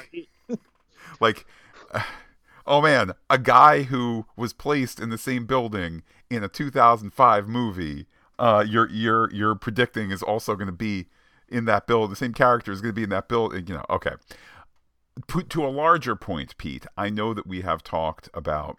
right? 0.49 0.59
like, 1.19 1.45
uh, 1.91 2.03
oh 2.67 2.81
man, 2.81 3.13
a 3.29 3.39
guy 3.39 3.83
who 3.83 4.25
was 4.37 4.53
placed 4.53 4.99
in 4.99 5.09
the 5.09 5.17
same 5.17 5.45
building 5.45 6.03
in 6.29 6.43
a 6.43 6.47
2005 6.47 7.47
movie, 7.47 8.05
uh, 8.37 8.63
you're, 8.67 8.89
you're, 8.89 9.33
you're 9.33 9.55
predicting 9.55 10.11
is 10.11 10.21
also 10.21 10.55
going 10.55 10.67
to 10.67 10.71
be 10.71 11.07
in 11.49 11.65
that 11.65 11.87
build. 11.87 12.11
The 12.11 12.15
same 12.15 12.33
character 12.33 12.71
is 12.71 12.81
going 12.81 12.93
to 12.93 12.95
be 12.95 13.03
in 13.03 13.09
that 13.09 13.27
build. 13.27 13.53
You 13.67 13.75
know, 13.75 13.85
okay. 13.89 14.13
Put 15.27 15.49
to 15.51 15.65
a 15.65 15.69
larger 15.69 16.15
point, 16.15 16.57
Pete. 16.57 16.85
I 16.97 17.09
know 17.09 17.33
that 17.33 17.47
we 17.47 17.61
have 17.61 17.83
talked 17.83 18.29
about 18.33 18.77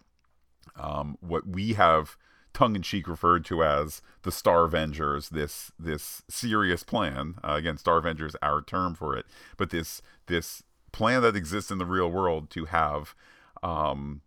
um, 0.75 1.17
what 1.19 1.47
we 1.47 1.73
have 1.73 2.15
tongue 2.53 2.75
in 2.75 2.81
cheek 2.81 3.07
referred 3.07 3.45
to 3.45 3.63
as 3.63 4.01
the 4.23 4.31
Star 4.31 4.65
Avengers. 4.65 5.29
This 5.29 5.71
this 5.79 6.23
serious 6.29 6.83
plan 6.83 7.35
uh, 7.43 7.53
again, 7.53 7.77
Star 7.77 7.97
Avengers, 7.97 8.35
our 8.41 8.61
term 8.61 8.95
for 8.95 9.15
it, 9.15 9.25
but 9.57 9.71
this 9.71 10.01
this 10.27 10.63
plan 10.91 11.21
that 11.21 11.35
exists 11.35 11.71
in 11.71 11.77
the 11.77 11.85
real 11.85 12.09
world 12.09 12.49
to 12.51 12.65
have 12.65 13.15
um, 13.61 14.21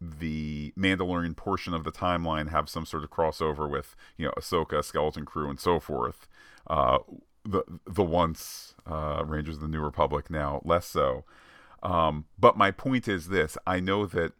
the 0.00 0.72
Mandalorian 0.78 1.36
portion 1.36 1.74
of 1.74 1.84
the 1.84 1.92
timeline 1.92 2.50
have 2.50 2.68
some 2.68 2.86
sort 2.86 3.04
of 3.04 3.10
crossover 3.10 3.68
with 3.68 3.96
you 4.16 4.26
know 4.26 4.32
Ahsoka, 4.36 4.84
Skeleton 4.84 5.24
Crew, 5.24 5.48
and 5.48 5.58
so 5.58 5.80
forth. 5.80 6.26
Uh, 6.66 6.98
the 7.44 7.62
the 7.86 8.04
once 8.04 8.74
uh, 8.86 9.22
Rangers 9.24 9.56
of 9.56 9.62
the 9.62 9.68
New 9.68 9.80
Republic 9.80 10.30
now 10.30 10.60
less 10.64 10.86
so. 10.86 11.24
Um, 11.84 12.24
but 12.38 12.56
my 12.56 12.70
point 12.70 13.06
is 13.06 13.28
this: 13.28 13.56
I 13.66 13.78
know 13.80 14.06
that 14.06 14.32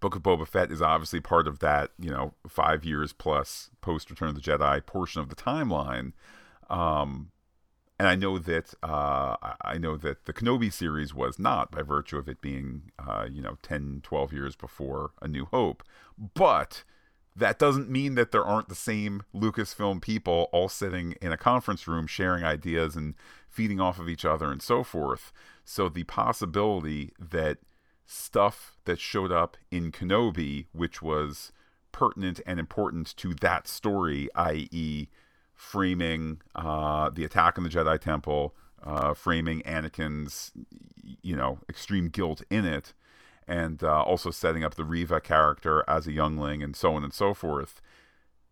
Book 0.00 0.16
of 0.16 0.22
Boba 0.22 0.46
Fett 0.46 0.72
is 0.72 0.80
obviously 0.80 1.20
part 1.20 1.46
of 1.46 1.58
that, 1.58 1.90
you 1.98 2.10
know, 2.10 2.34
five 2.48 2.84
years 2.84 3.12
plus 3.12 3.70
post 3.80 4.08
Return 4.08 4.30
of 4.30 4.34
the 4.34 4.40
Jedi 4.40 4.84
portion 4.84 5.20
of 5.20 5.28
the 5.28 5.36
timeline. 5.36 6.12
Um, 6.70 7.32
and 7.98 8.08
I 8.08 8.14
know 8.14 8.38
that 8.38 8.72
uh, 8.82 9.36
I 9.60 9.76
know 9.76 9.98
that 9.98 10.24
the 10.24 10.32
Kenobi 10.32 10.72
series 10.72 11.12
was 11.12 11.38
not 11.38 11.70
by 11.70 11.82
virtue 11.82 12.16
of 12.16 12.28
it 12.28 12.40
being, 12.40 12.92
uh, 12.98 13.26
you 13.30 13.42
know, 13.42 13.58
10, 13.62 14.00
12 14.02 14.32
years 14.32 14.56
before 14.56 15.10
A 15.20 15.28
New 15.28 15.44
Hope. 15.44 15.82
But 16.16 16.84
that 17.40 17.58
doesn't 17.58 17.90
mean 17.90 18.14
that 18.14 18.30
there 18.30 18.44
aren't 18.44 18.68
the 18.68 18.74
same 18.74 19.22
Lucasfilm 19.34 20.00
people 20.00 20.48
all 20.52 20.68
sitting 20.68 21.14
in 21.20 21.32
a 21.32 21.36
conference 21.36 21.88
room 21.88 22.06
sharing 22.06 22.44
ideas 22.44 22.96
and 22.96 23.14
feeding 23.48 23.80
off 23.80 23.98
of 23.98 24.08
each 24.08 24.24
other 24.24 24.50
and 24.52 24.62
so 24.62 24.84
forth. 24.84 25.32
So 25.64 25.88
the 25.88 26.04
possibility 26.04 27.12
that 27.18 27.58
stuff 28.06 28.76
that 28.84 28.98
showed 28.98 29.32
up 29.32 29.56
in 29.70 29.90
Kenobi, 29.90 30.66
which 30.72 31.02
was 31.02 31.52
pertinent 31.92 32.40
and 32.46 32.60
important 32.60 33.16
to 33.16 33.34
that 33.34 33.66
story, 33.66 34.28
i.e., 34.34 35.08
framing 35.54 36.40
uh, 36.54 37.10
the 37.10 37.24
attack 37.24 37.58
on 37.58 37.64
the 37.64 37.70
Jedi 37.70 37.98
Temple, 38.00 38.54
uh, 38.82 39.14
framing 39.14 39.62
Anakin's, 39.62 40.52
you 41.22 41.36
know, 41.36 41.58
extreme 41.68 42.08
guilt 42.08 42.42
in 42.50 42.64
it, 42.64 42.94
and 43.50 43.82
uh, 43.82 44.02
also 44.02 44.30
setting 44.30 44.62
up 44.62 44.76
the 44.76 44.84
Reva 44.84 45.20
character 45.20 45.82
as 45.88 46.06
a 46.06 46.12
youngling 46.12 46.62
and 46.62 46.76
so 46.76 46.94
on 46.94 47.02
and 47.02 47.12
so 47.12 47.34
forth. 47.34 47.82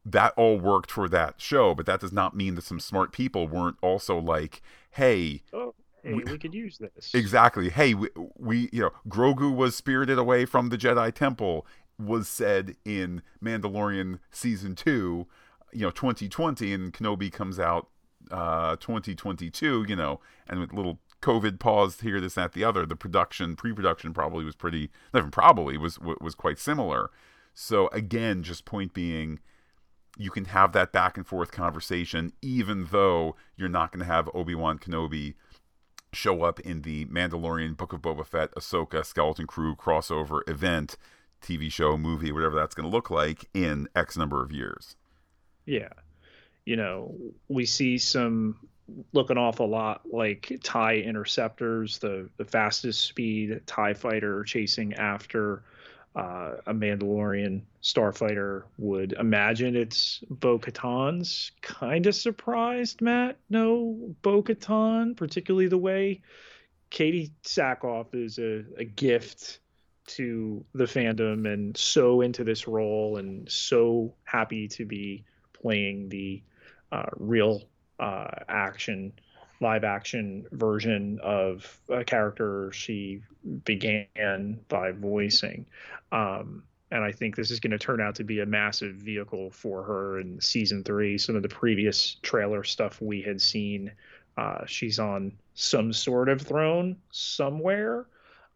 That 0.05 0.35
all 0.37 0.59
worked 0.59 0.91
for 0.91 1.09
that 1.09 1.41
show, 1.41 1.73
but 1.73 1.87
that 1.87 2.01
does 2.01 2.13
not 2.13 2.35
mean 2.35 2.57
that 2.57 2.65
some 2.65 2.81
smart 2.81 3.13
people 3.13 3.47
weren't 3.47 3.77
also 3.81 4.19
like, 4.19 4.61
hey, 4.93 5.43
oh, 5.53 5.75
hey 6.03 6.15
we, 6.15 6.25
we, 6.25 6.37
could 6.39 6.53
use 6.53 6.79
this. 6.79 7.15
Exactly. 7.15 7.69
Hey, 7.71 7.95
we, 7.95 8.09
we, 8.37 8.69
you 8.73 8.83
know, 8.83 8.91
Grogu 9.09 9.55
was 9.55 9.77
spirited 9.77 10.19
away 10.19 10.45
from 10.47 10.71
the 10.71 10.79
Jedi 10.79 11.15
Temple, 11.15 11.65
was 11.97 12.27
said 12.27 12.75
in 12.85 13.23
Mandalorian 13.43 14.19
season 14.33 14.75
two, 14.75 15.29
you 15.73 15.83
know, 15.83 15.91
2020, 15.91 16.73
and 16.73 16.93
Kenobi 16.93 17.31
comes 17.31 17.61
out 17.61 17.89
uh 18.33 18.77
2022 18.77 19.87
you 19.89 19.97
know 19.97 20.21
and 20.49 20.61
with 20.61 20.75
little 20.75 20.99
COVID 21.21 21.59
paused 21.59 22.03
here, 22.03 22.21
this, 22.21 22.35
that, 22.35 22.53
the 22.53 22.65
other. 22.65 22.87
The 22.87 22.97
production, 22.97 23.57
pre-production, 23.57 24.15
probably 24.15 24.45
was 24.45 24.55
pretty. 24.55 24.91
Not 25.13 25.21
even 25.21 25.31
probably 25.31 25.77
was 25.77 25.99
was 25.99 26.35
quite 26.35 26.59
similar. 26.59 27.11
So 27.55 27.89
again, 27.89 28.43
just 28.43 28.65
point 28.65 28.95
being, 28.95 29.41
you 30.17 30.31
can 30.31 30.47
have 30.47 30.73
that 30.73 30.93
back 30.93 31.17
and 31.17 31.27
forth 31.27 31.51
conversation, 31.51 32.33
even 32.41 32.89
though 32.93 33.35
you're 33.57 33.69
not 33.69 33.91
going 33.91 34.07
to 34.07 34.13
have 34.13 34.31
Obi 34.33 34.55
Wan 34.55 34.79
Kenobi 34.79 35.35
show 36.13 36.43
up 36.43 36.61
in 36.61 36.83
the 36.83 37.05
Mandalorian, 37.07 37.77
Book 37.77 37.93
of 37.93 38.01
Boba 38.01 38.25
Fett, 38.25 38.55
Ahsoka, 38.55 39.05
Skeleton 39.05 39.47
Crew 39.47 39.75
crossover 39.75 40.41
event, 40.49 40.97
TV 41.43 41.71
show, 41.71 41.97
movie, 41.97 42.33
whatever 42.33 42.57
that's 42.57 42.75
going 42.75 42.89
to 42.89 42.95
look 42.95 43.11
like 43.11 43.49
in 43.53 43.89
X 43.95 44.17
number 44.17 44.43
of 44.43 44.53
years. 44.53 44.97
Yeah. 45.67 45.93
You 46.65 46.77
know, 46.77 47.15
we 47.49 47.67
see 47.67 47.99
some 47.99 48.57
look 49.13 49.31
an 49.31 49.39
awful 49.39 49.69
lot 49.69 50.03
like 50.11 50.59
TIE 50.63 50.97
interceptors, 50.97 51.99
the, 51.99 52.29
the 52.37 52.45
fastest 52.45 53.03
speed 53.03 53.61
TIE 53.67 53.95
fighter 53.95 54.45
chasing 54.45 54.95
after 54.95 55.63
uh, 56.17 56.55
a 56.67 56.75
Mandalorian 56.75 57.63
starfighter 57.83 58.65
would 58.79 59.13
imagine 59.13 59.77
it's 59.77 60.21
Bo 60.31 60.59
Katan's. 60.59 61.53
Kind 61.63 62.07
of 62.07 62.15
surprised, 62.15 63.01
Matt. 63.01 63.37
No, 63.51 64.15
Bo 64.23 64.43
Katan, 64.43 65.17
particularly 65.17 65.69
the 65.69 65.79
way 65.79 66.23
Katee 66.91 67.31
Sackhoff 67.45 68.15
is 68.15 68.39
a, 68.39 68.65
a 68.79 68.85
gift 68.85 69.61
to 70.07 70.65
the 70.75 70.85
fandom 70.85 71.53
and 71.53 71.77
so 71.77 72.23
into 72.23 72.43
this 72.43 72.67
role 72.67 73.19
and 73.19 73.51
so 73.51 74.15
happy 74.25 74.67
to 74.67 74.87
be 74.87 75.25
playing 75.53 76.09
the 76.09 76.43
uh, 76.91 77.05
real 77.17 77.68
uh, 77.99 78.29
action 78.49 79.13
live 79.61 79.85
action 79.85 80.47
version 80.53 81.19
of 81.23 81.81
a 81.89 82.05
character 82.05 82.71
she 82.73 83.21
began 83.65 84.59
by 84.69 84.93
voicing. 84.93 85.67
Um, 86.13 86.63
and 86.91 87.05
I 87.05 87.13
think 87.13 87.37
this 87.37 87.51
is 87.51 87.61
going 87.61 87.73
to 87.73 87.79
turn 87.79 88.01
out 88.01 88.15
to 88.17 88.25
be 88.25 88.41
a 88.41 88.47
massive 88.47 88.95
vehicle 88.95 89.51
for 89.51 89.83
her 89.83 90.21
in 90.21 90.41
season 90.41 90.85
three. 90.85 91.19
Some 91.19 91.37
of 91.37 91.43
the 91.43 91.49
previous 91.49 92.17
trailer 92.23 92.65
stuff 92.65 93.03
we 93.03 93.21
had 93.21 93.43
seen, 93.43 93.93
uh, 94.37 94.65
she's 94.67 94.99
on 94.99 95.33
some 95.55 95.93
sort 95.93 96.29
of 96.29 96.41
throne 96.41 96.97
somewhere. 97.11 98.07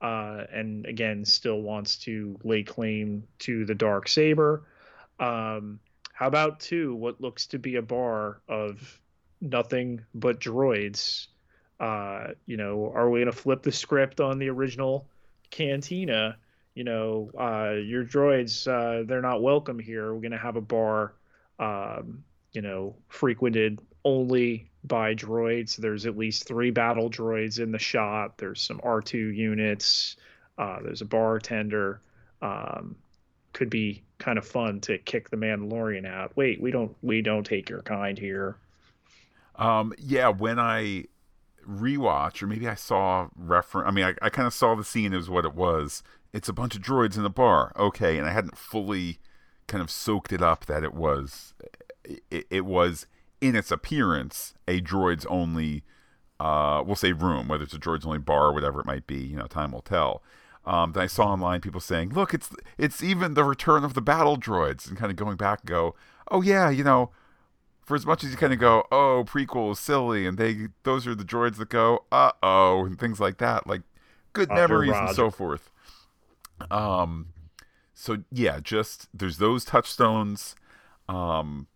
Uh, 0.00 0.44
and 0.52 0.86
again, 0.86 1.24
still 1.24 1.60
wants 1.60 1.96
to 1.96 2.38
lay 2.42 2.62
claim 2.62 3.22
to 3.40 3.64
the 3.64 3.74
dark 3.74 4.08
saber. 4.08 4.64
Um, 5.20 5.78
how 6.12 6.26
about 6.26 6.60
two? 6.60 6.94
What 6.94 7.20
looks 7.20 7.46
to 7.48 7.58
be 7.58 7.76
a 7.76 7.82
bar 7.82 8.40
of 8.48 9.00
nothing 9.42 10.04
but 10.14 10.40
droids. 10.40 11.26
Uh, 11.78 12.28
you 12.46 12.56
know, 12.56 12.92
are 12.94 13.10
we 13.10 13.24
to 13.24 13.32
flip 13.32 13.62
the 13.62 13.72
script 13.72 14.20
on 14.20 14.38
the 14.38 14.48
original 14.48 15.06
cantina? 15.50 16.38
You 16.74 16.84
know, 16.84 17.30
uh, 17.38 17.74
your 17.74 18.04
droids, 18.04 18.66
uh, 18.66 19.04
they're 19.06 19.20
not 19.20 19.42
welcome 19.42 19.78
here. 19.78 20.14
We're 20.14 20.20
to 20.30 20.38
have 20.38 20.56
a 20.56 20.62
bar, 20.62 21.12
um, 21.58 22.24
you 22.52 22.62
know, 22.62 22.96
frequented 23.08 23.80
only 24.04 24.70
by 24.84 25.14
droids. 25.14 25.76
There's 25.76 26.06
at 26.06 26.16
least 26.16 26.46
three 26.46 26.70
battle 26.70 27.10
droids 27.10 27.60
in 27.60 27.72
the 27.72 27.78
shot. 27.78 28.38
There's 28.38 28.62
some 28.62 28.78
R2 28.78 29.34
units. 29.34 30.16
Uh, 30.56 30.80
there's 30.82 31.02
a 31.02 31.06
bartender. 31.06 32.00
Um, 32.40 32.96
could 33.52 33.70
be 33.70 34.02
kind 34.18 34.38
of 34.38 34.46
fun 34.46 34.80
to 34.80 34.98
kick 34.98 35.28
the 35.28 35.36
Mandalorian 35.36 36.06
out. 36.06 36.36
Wait, 36.36 36.60
we 36.60 36.70
don't 36.70 36.96
we 37.02 37.22
don't 37.22 37.44
take 37.44 37.68
your 37.68 37.82
kind 37.82 38.18
here. 38.18 38.56
Um, 39.56 39.92
yeah, 39.98 40.28
when 40.28 40.58
I 40.58 41.04
rewatch, 41.68 42.42
or 42.42 42.46
maybe 42.46 42.68
I 42.68 42.74
saw 42.74 43.28
reference. 43.36 43.88
I 43.88 43.90
mean, 43.92 44.04
I, 44.04 44.14
I 44.22 44.30
kind 44.30 44.46
of 44.46 44.54
saw 44.54 44.74
the 44.74 44.84
scene 44.84 45.12
as 45.14 45.30
what 45.30 45.44
it 45.44 45.54
was. 45.54 46.02
It's 46.32 46.48
a 46.48 46.52
bunch 46.52 46.74
of 46.74 46.82
droids 46.82 47.16
in 47.16 47.24
a 47.24 47.30
bar. 47.30 47.72
Okay, 47.78 48.18
and 48.18 48.26
I 48.26 48.32
hadn't 48.32 48.56
fully 48.58 49.18
kind 49.68 49.82
of 49.82 49.90
soaked 49.90 50.32
it 50.32 50.42
up 50.42 50.66
that 50.66 50.82
it 50.82 50.92
was 50.94 51.54
it, 52.04 52.46
it 52.50 52.64
was 52.66 53.06
in 53.40 53.54
its 53.54 53.70
appearance 53.70 54.54
a 54.66 54.80
droids 54.80 55.24
only 55.30 55.84
uh 56.40 56.82
we'll 56.84 56.96
say 56.96 57.12
room 57.12 57.46
whether 57.48 57.62
it's 57.62 57.72
a 57.72 57.78
droids 57.78 58.04
only 58.04 58.18
bar 58.18 58.46
or 58.46 58.52
whatever 58.52 58.80
it 58.80 58.86
might 58.86 59.06
be 59.06 59.16
you 59.16 59.36
know 59.36 59.46
time 59.46 59.72
will 59.72 59.82
tell 59.82 60.22
Um, 60.64 60.92
then 60.92 61.02
I 61.04 61.06
saw 61.06 61.26
online 61.26 61.60
people 61.60 61.80
saying, 61.80 62.10
"Look, 62.12 62.32
it's 62.34 62.50
it's 62.78 63.02
even 63.02 63.34
the 63.34 63.44
return 63.44 63.82
of 63.84 63.94
the 63.94 64.00
battle 64.02 64.36
droids," 64.36 64.88
and 64.88 64.96
kind 64.96 65.10
of 65.10 65.16
going 65.16 65.36
back 65.36 65.60
and 65.60 65.68
go, 65.68 65.94
"Oh 66.30 66.42
yeah, 66.42 66.70
you 66.70 66.84
know." 66.84 67.10
For 67.82 67.96
as 67.96 68.06
much 68.06 68.22
as 68.22 68.30
you 68.30 68.36
kind 68.36 68.52
of 68.52 68.60
go, 68.60 68.86
oh, 68.92 69.24
prequel 69.26 69.72
is 69.72 69.78
silly, 69.78 70.26
and 70.26 70.38
they 70.38 70.68
those 70.84 71.06
are 71.06 71.14
the 71.14 71.24
droids 71.24 71.56
that 71.56 71.68
go, 71.68 72.04
uh 72.12 72.32
oh, 72.42 72.84
and 72.86 72.98
things 72.98 73.18
like 73.18 73.38
that, 73.38 73.66
like 73.66 73.82
good 74.32 74.48
memories 74.50 74.92
Roger. 74.92 75.06
and 75.06 75.16
so 75.16 75.30
forth. 75.30 75.70
Um, 76.70 77.28
so 77.94 78.18
yeah, 78.30 78.60
just 78.60 79.08
there's 79.12 79.38
those 79.38 79.64
touchstones. 79.64 80.54
Um, 81.08 81.66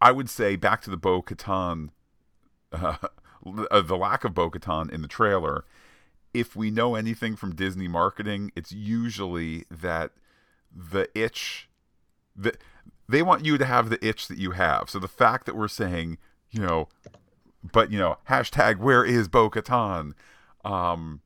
I 0.00 0.10
would 0.12 0.28
say 0.28 0.56
back 0.56 0.82
to 0.82 0.90
the 0.90 0.96
Bo 0.96 1.22
Katan, 1.22 1.90
uh, 2.72 2.96
the 3.44 3.96
lack 3.96 4.24
of 4.24 4.34
Bo 4.34 4.50
Katan 4.50 4.92
in 4.92 5.02
the 5.02 5.08
trailer. 5.08 5.64
If 6.34 6.56
we 6.56 6.70
know 6.70 6.94
anything 6.94 7.36
from 7.36 7.54
Disney 7.54 7.88
marketing, 7.88 8.52
it's 8.56 8.72
usually 8.72 9.64
that 9.70 10.12
the 10.74 11.08
itch 11.14 11.68
that 12.34 12.56
they 13.12 13.22
want 13.22 13.44
you 13.44 13.58
to 13.58 13.64
have 13.64 13.90
the 13.90 14.04
itch 14.04 14.28
that 14.28 14.38
you 14.38 14.52
have. 14.52 14.90
So 14.90 14.98
the 14.98 15.08
fact 15.08 15.46
that 15.46 15.56
we're 15.56 15.68
saying, 15.68 16.18
you 16.50 16.60
know, 16.60 16.88
but 17.72 17.92
you 17.92 17.98
know, 17.98 18.18
hashtag 18.28 18.78
where 18.78 19.04
is 19.04 19.28
Bo 19.28 19.48
Katan? 19.48 20.12
Um, 20.64 21.20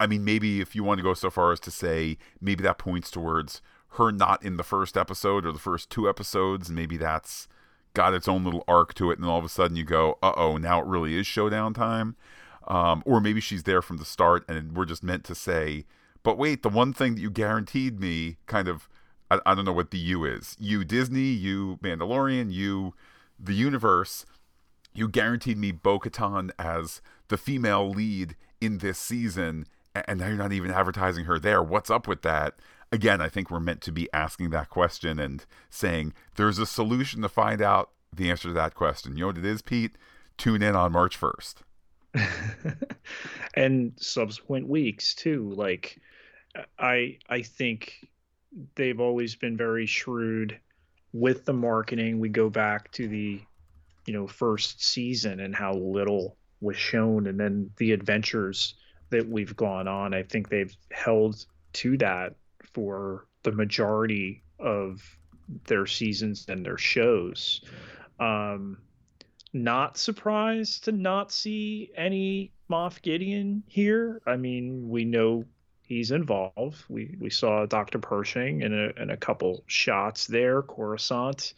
I 0.00 0.06
mean, 0.06 0.24
maybe 0.24 0.60
if 0.60 0.74
you 0.74 0.82
want 0.82 0.98
to 0.98 1.02
go 1.02 1.14
so 1.14 1.30
far 1.30 1.52
as 1.52 1.60
to 1.60 1.70
say 1.70 2.18
maybe 2.40 2.62
that 2.62 2.78
points 2.78 3.10
towards 3.10 3.60
her 3.96 4.10
not 4.10 4.42
in 4.42 4.56
the 4.56 4.62
first 4.62 4.96
episode 4.96 5.44
or 5.44 5.52
the 5.52 5.58
first 5.58 5.90
two 5.90 6.08
episodes, 6.08 6.70
maybe 6.70 6.96
that's 6.96 7.46
got 7.94 8.14
its 8.14 8.26
own 8.26 8.44
little 8.44 8.64
arc 8.66 8.94
to 8.94 9.10
it, 9.10 9.18
and 9.18 9.28
all 9.28 9.38
of 9.38 9.44
a 9.44 9.50
sudden 9.50 9.76
you 9.76 9.84
go, 9.84 10.18
uh 10.22 10.32
oh, 10.36 10.56
now 10.56 10.80
it 10.80 10.86
really 10.86 11.14
is 11.14 11.26
showdown 11.26 11.74
time. 11.74 12.16
Um, 12.68 13.02
or 13.04 13.20
maybe 13.20 13.40
she's 13.40 13.64
there 13.64 13.82
from 13.82 13.98
the 13.98 14.04
start, 14.04 14.44
and 14.48 14.76
we're 14.76 14.86
just 14.86 15.02
meant 15.02 15.24
to 15.24 15.34
say, 15.34 15.84
but 16.22 16.38
wait, 16.38 16.62
the 16.62 16.68
one 16.68 16.92
thing 16.92 17.16
that 17.16 17.20
you 17.20 17.30
guaranteed 17.30 18.00
me 18.00 18.36
kind 18.46 18.68
of, 18.68 18.88
I, 19.32 19.52
I 19.52 19.54
don't 19.54 19.64
know 19.64 19.72
what 19.72 19.90
the 19.90 19.98
U 19.98 20.24
is. 20.24 20.56
You 20.58 20.84
Disney, 20.84 21.30
you 21.30 21.78
Mandalorian, 21.82 22.52
you 22.52 22.94
the 23.38 23.54
universe, 23.54 24.26
you 24.94 25.08
guaranteed 25.08 25.58
me 25.58 25.72
Bo 25.72 25.98
Katan 25.98 26.50
as 26.58 27.00
the 27.28 27.36
female 27.36 27.88
lead 27.88 28.36
in 28.60 28.78
this 28.78 28.98
season, 28.98 29.66
and 29.94 30.20
now 30.20 30.28
you're 30.28 30.36
not 30.36 30.52
even 30.52 30.70
advertising 30.70 31.24
her 31.24 31.38
there. 31.38 31.62
What's 31.62 31.90
up 31.90 32.06
with 32.06 32.22
that? 32.22 32.54
Again, 32.92 33.22
I 33.22 33.28
think 33.28 33.50
we're 33.50 33.60
meant 33.60 33.80
to 33.82 33.92
be 33.92 34.08
asking 34.12 34.50
that 34.50 34.68
question 34.68 35.18
and 35.18 35.44
saying 35.70 36.12
there's 36.36 36.58
a 36.58 36.66
solution 36.66 37.22
to 37.22 37.28
find 37.28 37.62
out 37.62 37.90
the 38.14 38.30
answer 38.30 38.48
to 38.48 38.54
that 38.54 38.74
question. 38.74 39.16
You 39.16 39.22
know 39.22 39.26
what 39.28 39.38
it 39.38 39.46
is, 39.46 39.62
Pete? 39.62 39.96
Tune 40.36 40.62
in 40.62 40.76
on 40.76 40.92
March 40.92 41.18
1st. 41.18 41.54
and 43.54 43.92
subsequent 43.96 44.68
weeks 44.68 45.14
too. 45.14 45.52
Like 45.56 45.98
I 46.78 47.18
I 47.28 47.40
think 47.42 48.06
they've 48.74 49.00
always 49.00 49.34
been 49.34 49.56
very 49.56 49.86
shrewd 49.86 50.58
with 51.12 51.44
the 51.44 51.52
marketing. 51.52 52.18
We 52.18 52.28
go 52.28 52.48
back 52.48 52.90
to 52.92 53.08
the 53.08 53.40
you 54.06 54.12
know 54.12 54.26
first 54.26 54.84
season 54.84 55.40
and 55.40 55.54
how 55.54 55.74
little 55.74 56.36
was 56.60 56.76
shown 56.76 57.26
and 57.26 57.38
then 57.38 57.70
the 57.76 57.92
adventures 57.92 58.74
that 59.10 59.28
we've 59.28 59.56
gone 59.56 59.88
on. 59.88 60.14
I 60.14 60.22
think 60.22 60.48
they've 60.48 60.74
held 60.90 61.44
to 61.74 61.96
that 61.98 62.34
for 62.72 63.26
the 63.42 63.52
majority 63.52 64.42
of 64.58 65.02
their 65.66 65.86
seasons 65.86 66.46
and 66.48 66.64
their 66.64 66.78
shows. 66.78 67.62
Um, 68.18 68.78
not 69.52 69.98
surprised 69.98 70.84
to 70.84 70.92
not 70.92 71.30
see 71.30 71.90
any 71.96 72.52
Moff 72.70 73.02
Gideon 73.02 73.62
here. 73.66 74.22
I 74.26 74.36
mean, 74.36 74.88
we 74.88 75.04
know 75.04 75.44
he's 75.92 76.10
involved. 76.10 76.84
We 76.88 77.16
we 77.20 77.30
saw 77.30 77.66
Dr. 77.66 77.98
Pershing 77.98 78.62
in 78.62 78.72
a 78.72 79.02
in 79.02 79.10
a 79.10 79.16
couple 79.16 79.62
shots 79.66 80.26
there, 80.26 80.62
Coruscant. 80.62 81.54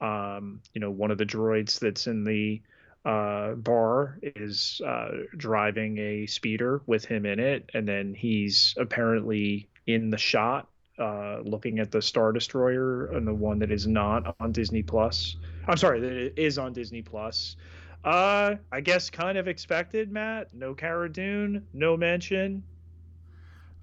Um, 0.00 0.60
you 0.72 0.80
know, 0.80 0.90
one 0.90 1.10
of 1.10 1.18
the 1.18 1.26
droids 1.26 1.78
that's 1.78 2.06
in 2.06 2.24
the 2.24 2.60
uh, 3.04 3.52
bar 3.54 4.18
is 4.22 4.80
uh, 4.86 5.08
driving 5.36 5.98
a 5.98 6.26
speeder 6.26 6.82
with 6.86 7.04
him 7.04 7.26
in 7.26 7.40
it, 7.40 7.70
and 7.74 7.86
then 7.86 8.14
he's 8.14 8.74
apparently 8.78 9.68
in 9.86 10.10
the 10.10 10.18
shot 10.18 10.68
uh, 10.98 11.40
looking 11.42 11.78
at 11.78 11.90
the 11.90 12.02
Star 12.02 12.32
Destroyer 12.32 13.06
and 13.06 13.26
the 13.26 13.34
one 13.34 13.58
that 13.58 13.70
is 13.70 13.86
not 13.86 14.36
on 14.38 14.52
Disney 14.52 14.82
Plus. 14.82 15.36
I'm 15.66 15.76
sorry, 15.76 16.00
that 16.00 16.40
is 16.40 16.58
on 16.58 16.72
Disney 16.72 17.02
Plus. 17.02 17.56
Uh, 18.04 18.56
I 18.72 18.80
guess 18.80 19.10
kind 19.10 19.38
of 19.38 19.46
expected, 19.46 20.10
Matt. 20.10 20.52
No 20.52 20.74
Cara 20.74 21.10
Dune, 21.10 21.66
no 21.72 21.96
mention. 21.96 22.64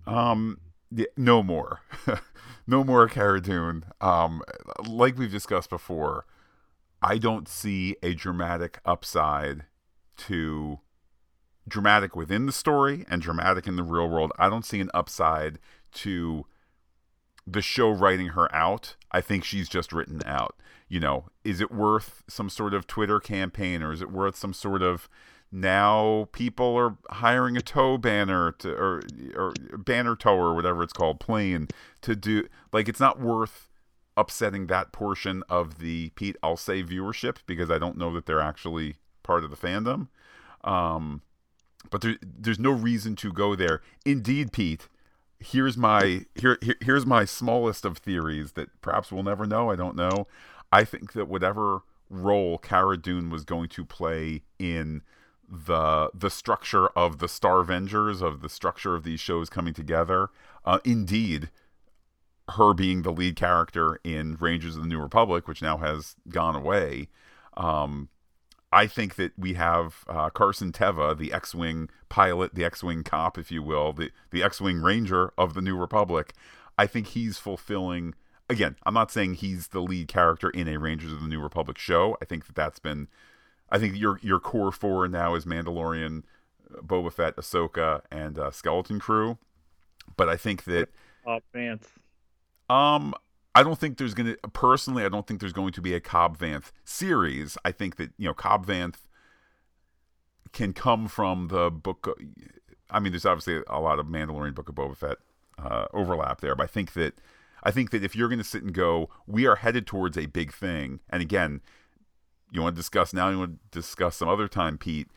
Um, 0.09 0.59
yeah, 0.91 1.05
no 1.15 1.43
more, 1.43 1.81
no 2.67 2.83
more 2.83 3.07
Cara 3.07 3.39
Dune. 3.39 3.85
Um, 4.01 4.41
like 4.87 5.17
we've 5.17 5.31
discussed 5.31 5.69
before, 5.69 6.25
I 7.01 7.17
don't 7.17 7.47
see 7.47 7.95
a 8.01 8.13
dramatic 8.15 8.79
upside 8.85 9.65
to 10.17 10.79
dramatic 11.67 12.15
within 12.15 12.47
the 12.47 12.51
story 12.51 13.05
and 13.07 13.21
dramatic 13.21 13.67
in 13.67 13.75
the 13.75 13.83
real 13.83 14.09
world. 14.09 14.31
I 14.39 14.49
don't 14.49 14.65
see 14.65 14.79
an 14.79 14.89
upside 14.93 15.59
to 15.93 16.45
the 17.45 17.61
show 17.61 17.89
writing 17.89 18.29
her 18.29 18.53
out. 18.53 18.95
I 19.11 19.21
think 19.21 19.43
she's 19.43 19.69
just 19.69 19.93
written 19.93 20.21
out. 20.25 20.55
You 20.87 20.99
know, 20.99 21.25
is 21.43 21.61
it 21.61 21.71
worth 21.71 22.23
some 22.27 22.49
sort 22.49 22.73
of 22.73 22.87
Twitter 22.87 23.19
campaign 23.19 23.83
or 23.83 23.91
is 23.91 24.01
it 24.01 24.11
worth 24.11 24.35
some 24.35 24.53
sort 24.53 24.81
of 24.81 25.07
now 25.51 26.27
people 26.31 26.75
are 26.75 26.97
hiring 27.09 27.57
a 27.57 27.61
tow 27.61 27.97
banner 27.97 28.51
to 28.51 28.71
or 28.71 29.01
or 29.35 29.53
banner 29.77 30.15
tower 30.15 30.49
or 30.49 30.55
whatever 30.55 30.83
it's 30.83 30.93
called 30.93 31.19
plane 31.19 31.67
to 32.01 32.15
do 32.15 32.47
like 32.71 32.87
it's 32.87 32.99
not 32.99 33.19
worth 33.19 33.67
upsetting 34.15 34.67
that 34.67 34.91
portion 34.91 35.43
of 35.49 35.79
the 35.79 36.09
Pete 36.11 36.35
I'll 36.43 36.57
say 36.57 36.83
viewership 36.83 37.37
because 37.45 37.71
I 37.71 37.77
don't 37.77 37.97
know 37.97 38.13
that 38.13 38.25
they're 38.25 38.41
actually 38.41 38.97
part 39.23 39.43
of 39.43 39.49
the 39.49 39.57
fandom. 39.57 40.07
Um 40.63 41.21
but 41.89 42.01
there, 42.01 42.17
there's 42.21 42.59
no 42.59 42.71
reason 42.71 43.15
to 43.17 43.31
go 43.31 43.55
there. 43.55 43.81
Indeed, 44.05 44.51
Pete, 44.51 44.89
here's 45.39 45.77
my 45.77 46.25
here, 46.35 46.57
here 46.61 46.75
here's 46.81 47.05
my 47.05 47.25
smallest 47.25 47.85
of 47.85 47.97
theories 47.97 48.51
that 48.51 48.69
perhaps 48.81 49.11
we'll 49.11 49.23
never 49.23 49.45
know. 49.45 49.71
I 49.71 49.75
don't 49.75 49.95
know. 49.95 50.27
I 50.71 50.83
think 50.83 51.13
that 51.13 51.27
whatever 51.27 51.81
role 52.09 52.57
Cara 52.57 52.97
Dune 52.97 53.29
was 53.29 53.45
going 53.45 53.69
to 53.69 53.85
play 53.85 54.43
in 54.59 55.01
the 55.51 56.11
the 56.13 56.29
structure 56.29 56.87
of 56.89 57.19
the 57.19 57.27
Star 57.27 57.59
Avengers 57.59 58.21
of 58.21 58.41
the 58.41 58.49
structure 58.49 58.95
of 58.95 59.03
these 59.03 59.19
shows 59.19 59.49
coming 59.49 59.73
together, 59.73 60.29
uh, 60.65 60.79
indeed, 60.85 61.49
her 62.49 62.73
being 62.73 63.01
the 63.01 63.11
lead 63.11 63.35
character 63.35 63.99
in 64.03 64.37
Rangers 64.39 64.75
of 64.75 64.83
the 64.83 64.87
New 64.87 64.99
Republic, 64.99 65.47
which 65.47 65.61
now 65.61 65.77
has 65.77 66.15
gone 66.29 66.55
away. 66.55 67.09
Um, 67.57 68.09
I 68.71 68.85
think 68.85 69.15
that 69.15 69.31
we 69.37 69.53
have 69.55 70.05
uh, 70.07 70.29
Carson 70.29 70.71
Teva, 70.71 71.17
the 71.17 71.33
X-wing 71.33 71.89
pilot, 72.07 72.53
the 72.53 72.63
X-wing 72.63 73.03
cop, 73.03 73.37
if 73.37 73.51
you 73.51 73.63
will, 73.63 73.93
the 73.93 74.11
the 74.29 74.43
X-wing 74.43 74.81
ranger 74.81 75.33
of 75.37 75.55
the 75.55 75.61
New 75.61 75.77
Republic. 75.77 76.33
I 76.77 76.85
think 76.85 77.07
he's 77.07 77.37
fulfilling. 77.39 78.13
Again, 78.47 78.75
I'm 78.83 78.93
not 78.93 79.11
saying 79.11 79.35
he's 79.35 79.67
the 79.69 79.81
lead 79.81 80.07
character 80.07 80.49
in 80.49 80.67
a 80.67 80.77
Rangers 80.77 81.11
of 81.11 81.21
the 81.21 81.27
New 81.27 81.41
Republic 81.41 81.77
show. 81.77 82.17
I 82.21 82.25
think 82.25 82.45
that 82.45 82.55
that's 82.55 82.79
been. 82.79 83.07
I 83.71 83.77
think 83.79 83.97
your 83.97 84.19
your 84.21 84.39
core 84.39 84.71
four 84.71 85.07
now 85.07 85.35
is 85.35 85.45
Mandalorian, 85.45 86.23
Boba 86.71 87.11
Fett, 87.11 87.35
Ahsoka, 87.35 88.01
and 88.11 88.37
uh, 88.37 88.51
Skeleton 88.51 88.99
Crew. 88.99 89.37
But 90.17 90.29
I 90.29 90.37
think 90.37 90.63
that. 90.65 90.89
Oh, 91.25 91.39
man. 91.53 91.79
Um, 92.69 93.13
I 93.55 93.63
don't 93.63 93.79
think 93.79 93.97
there's 93.97 94.13
going 94.13 94.35
to 94.35 94.49
personally. 94.49 95.03
I 95.03 95.09
don't 95.09 95.27
think 95.27 95.39
there's 95.39 95.53
going 95.53 95.73
to 95.73 95.81
be 95.81 95.93
a 95.93 95.99
Cobb 95.99 96.37
Vanth 96.37 96.71
series. 96.85 97.57
I 97.65 97.71
think 97.71 97.97
that 97.97 98.11
you 98.17 98.25
know 98.25 98.33
Cobb 98.33 98.65
Vanth 98.65 99.07
can 100.53 100.73
come 100.73 101.07
from 101.07 101.47
the 101.49 101.69
book. 101.69 102.19
I 102.89 102.99
mean, 102.99 103.11
there's 103.11 103.25
obviously 103.25 103.61
a 103.67 103.79
lot 103.79 103.99
of 103.99 104.07
Mandalorian 104.07 104.55
Book 104.55 104.69
of 104.69 104.75
Boba 104.75 104.95
Fett 104.95 105.17
uh, 105.57 105.85
overlap 105.93 106.41
there, 106.41 106.55
but 106.55 106.63
I 106.63 106.67
think 106.67 106.93
that 106.93 107.15
I 107.63 107.71
think 107.71 107.91
that 107.91 108.03
if 108.03 108.15
you're 108.15 108.29
going 108.29 108.39
to 108.39 108.45
sit 108.45 108.63
and 108.63 108.73
go, 108.73 109.09
we 109.27 109.45
are 109.45 109.57
headed 109.57 109.85
towards 109.85 110.17
a 110.17 110.27
big 110.27 110.53
thing, 110.53 110.99
and 111.09 111.21
again, 111.21 111.61
you 112.51 112.61
want 112.61 112.75
to 112.75 112.79
discuss 112.79 113.13
now, 113.13 113.29
you 113.29 113.39
want 113.39 113.71
to 113.71 113.79
discuss 113.79 114.17
some 114.17 114.29
other 114.29 114.47
time, 114.47 114.77
Pete. 114.77 115.07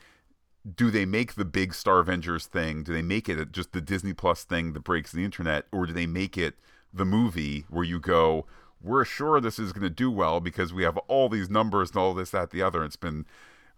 Do 0.77 0.90
they 0.90 1.05
make 1.05 1.35
the 1.35 1.45
big 1.45 1.75
Star 1.75 1.99
Avengers 1.99 2.47
thing? 2.47 2.85
Do 2.85 2.92
they 2.92 3.03
make 3.03 3.29
it 3.29 3.53
just 3.53 3.73
the 3.73 3.81
Disney 3.81 4.12
Plus 4.12 4.45
thing 4.45 4.75
that 4.75 4.85
breaks 4.85 5.11
the 5.11 5.25
internet, 5.25 5.66
or 5.73 5.87
do 5.87 5.92
they 5.92 6.07
make 6.07 6.38
it 6.38 6.55
the 6.92 7.05
movie 7.05 7.64
where 7.68 7.85
you 7.85 7.99
go, 7.99 8.47
we're 8.81 9.05
sure 9.05 9.40
this 9.40 9.59
is 9.59 9.73
going 9.73 9.83
to 9.83 9.90
do 9.90 10.11
well 10.11 10.40
because 10.40 10.73
we 10.73 10.83
have 10.83 10.97
all 11.09 11.29
these 11.29 11.49
numbers 11.49 11.90
and 11.90 11.99
all 11.99 12.14
this, 12.14 12.31
that, 12.31 12.51
the 12.51 12.62
other. 12.62 12.85
It's 12.85 12.97
been, 12.97 13.25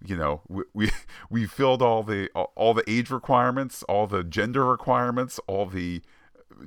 you 0.04 0.16
know, 0.16 0.42
we 0.48 0.64
we, 0.74 0.90
we 1.30 1.46
filled 1.46 1.82
all 1.82 2.02
the 2.02 2.28
all 2.34 2.74
the 2.74 2.88
age 2.90 3.10
requirements, 3.10 3.82
all 3.84 4.06
the 4.06 4.24
gender 4.24 4.64
requirements, 4.64 5.38
all 5.46 5.66
the 5.66 6.02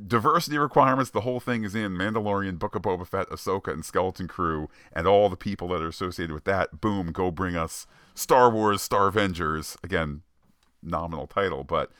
diversity 0.08 0.58
requirements. 0.58 1.12
The 1.12 1.22
whole 1.22 1.40
thing 1.40 1.64
is 1.64 1.76
in 1.76 1.94
Mandalorian, 1.94 2.60
Book 2.60 2.76
of 2.76 2.82
Boba 2.82 3.08
Fett, 3.08 3.30
Ahsoka, 3.30 3.72
and 3.74 3.86
Skeleton 3.86 4.28
Crew, 4.28 4.70
and 4.94 5.08
all 5.08 5.30
the 5.30 5.38
people 5.38 5.68
that 5.70 5.82
are 5.82 5.88
associated 5.88 6.34
with 6.34 6.46
that. 6.46 6.82
Boom, 6.82 7.12
go 7.12 7.32
bring 7.32 7.56
us 7.56 7.88
Star 8.14 8.50
Wars, 8.50 8.82
Star 8.82 9.08
Avengers. 9.08 9.78
Again, 9.84 10.22
nominal 10.82 11.28
title, 11.28 11.64
but 11.64 11.92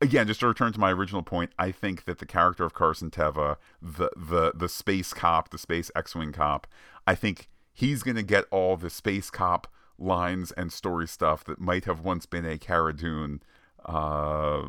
again, 0.00 0.26
just 0.26 0.40
to 0.40 0.46
return 0.46 0.72
to 0.72 0.80
my 0.80 0.92
original 0.92 1.22
point, 1.22 1.50
I 1.58 1.70
think 1.72 2.04
that 2.04 2.18
the 2.18 2.26
character 2.26 2.64
of 2.64 2.74
Carson 2.74 3.10
Teva, 3.10 3.56
the 3.80 4.10
the 4.16 4.52
the 4.54 4.68
space 4.68 5.12
cop, 5.12 5.50
the 5.50 5.58
space 5.58 5.90
X-wing 5.96 6.32
cop, 6.32 6.66
I 7.06 7.14
think 7.14 7.48
he's 7.72 8.02
going 8.02 8.16
to 8.16 8.22
get 8.22 8.44
all 8.50 8.76
the 8.76 8.90
space 8.90 9.30
cop 9.30 9.66
lines 9.98 10.52
and 10.52 10.72
story 10.72 11.08
stuff 11.08 11.44
that 11.44 11.60
might 11.60 11.84
have 11.84 12.00
once 12.00 12.26
been 12.26 12.44
a 12.44 12.58
Cara 12.58 12.94
Dune 12.94 13.42
uh, 13.84 14.68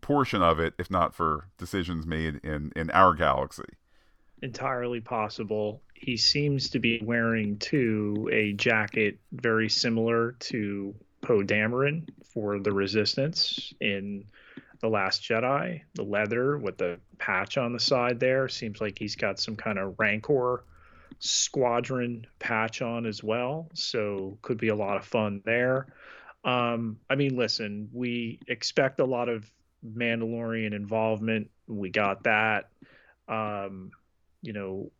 portion 0.00 0.42
of 0.42 0.58
it, 0.60 0.74
if 0.78 0.90
not 0.90 1.14
for 1.14 1.48
decisions 1.58 2.06
made 2.06 2.40
in 2.42 2.72
in 2.76 2.90
our 2.90 3.14
galaxy. 3.14 3.62
Entirely 4.42 5.00
possible. 5.00 5.82
He 5.94 6.16
seems 6.16 6.70
to 6.70 6.80
be 6.80 7.00
wearing 7.02 7.58
too 7.58 8.28
a 8.32 8.52
jacket 8.54 9.18
very 9.32 9.68
similar 9.68 10.32
to 10.32 10.94
Poe 11.20 11.42
Dameron 11.42 12.08
for 12.24 12.58
the 12.58 12.72
Resistance 12.72 13.72
in 13.80 14.24
the 14.80 14.88
Last 14.88 15.22
Jedi. 15.22 15.82
The 15.94 16.02
leather 16.02 16.58
with 16.58 16.76
the 16.76 16.98
patch 17.18 17.56
on 17.56 17.72
the 17.72 17.80
side 17.80 18.18
there 18.18 18.48
seems 18.48 18.80
like 18.80 18.98
he's 18.98 19.14
got 19.14 19.38
some 19.38 19.54
kind 19.54 19.78
of 19.78 19.94
Rancor 19.98 20.64
squadron 21.20 22.26
patch 22.40 22.82
on 22.82 23.06
as 23.06 23.22
well. 23.22 23.70
So 23.74 24.38
could 24.42 24.58
be 24.58 24.68
a 24.68 24.74
lot 24.74 24.96
of 24.96 25.04
fun 25.04 25.40
there. 25.44 25.86
Um, 26.44 26.98
I 27.08 27.14
mean, 27.14 27.36
listen, 27.36 27.88
we 27.92 28.40
expect 28.48 28.98
a 28.98 29.04
lot 29.04 29.28
of 29.28 29.48
Mandalorian 29.86 30.72
involvement. 30.72 31.50
We 31.66 31.90
got 31.90 32.24
that. 32.24 32.68
Um, 33.28 33.92
you 34.42 34.52
know, 34.52 34.90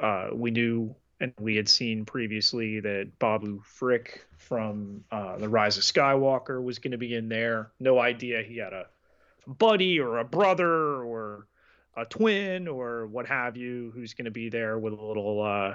uh, 0.00 0.28
we 0.32 0.50
knew 0.50 0.94
and 1.22 1.32
we 1.38 1.54
had 1.54 1.68
seen 1.68 2.04
previously 2.04 2.80
that 2.80 3.18
Babu 3.20 3.62
Frick 3.64 4.26
from 4.36 5.04
uh, 5.12 5.38
The 5.38 5.48
Rise 5.48 5.76
of 5.76 5.84
Skywalker 5.84 6.60
was 6.60 6.80
going 6.80 6.90
to 6.90 6.98
be 6.98 7.14
in 7.14 7.28
there. 7.28 7.70
No 7.78 8.00
idea 8.00 8.42
he 8.42 8.58
had 8.58 8.72
a 8.72 8.86
buddy 9.46 10.00
or 10.00 10.18
a 10.18 10.24
brother 10.24 11.02
or 11.02 11.46
a 11.96 12.04
twin 12.04 12.66
or 12.66 13.06
what 13.06 13.26
have 13.26 13.56
you 13.56 13.92
who's 13.94 14.14
going 14.14 14.24
to 14.24 14.32
be 14.32 14.48
there 14.48 14.80
with 14.80 14.94
a 14.94 15.00
little 15.00 15.40
uh, 15.40 15.74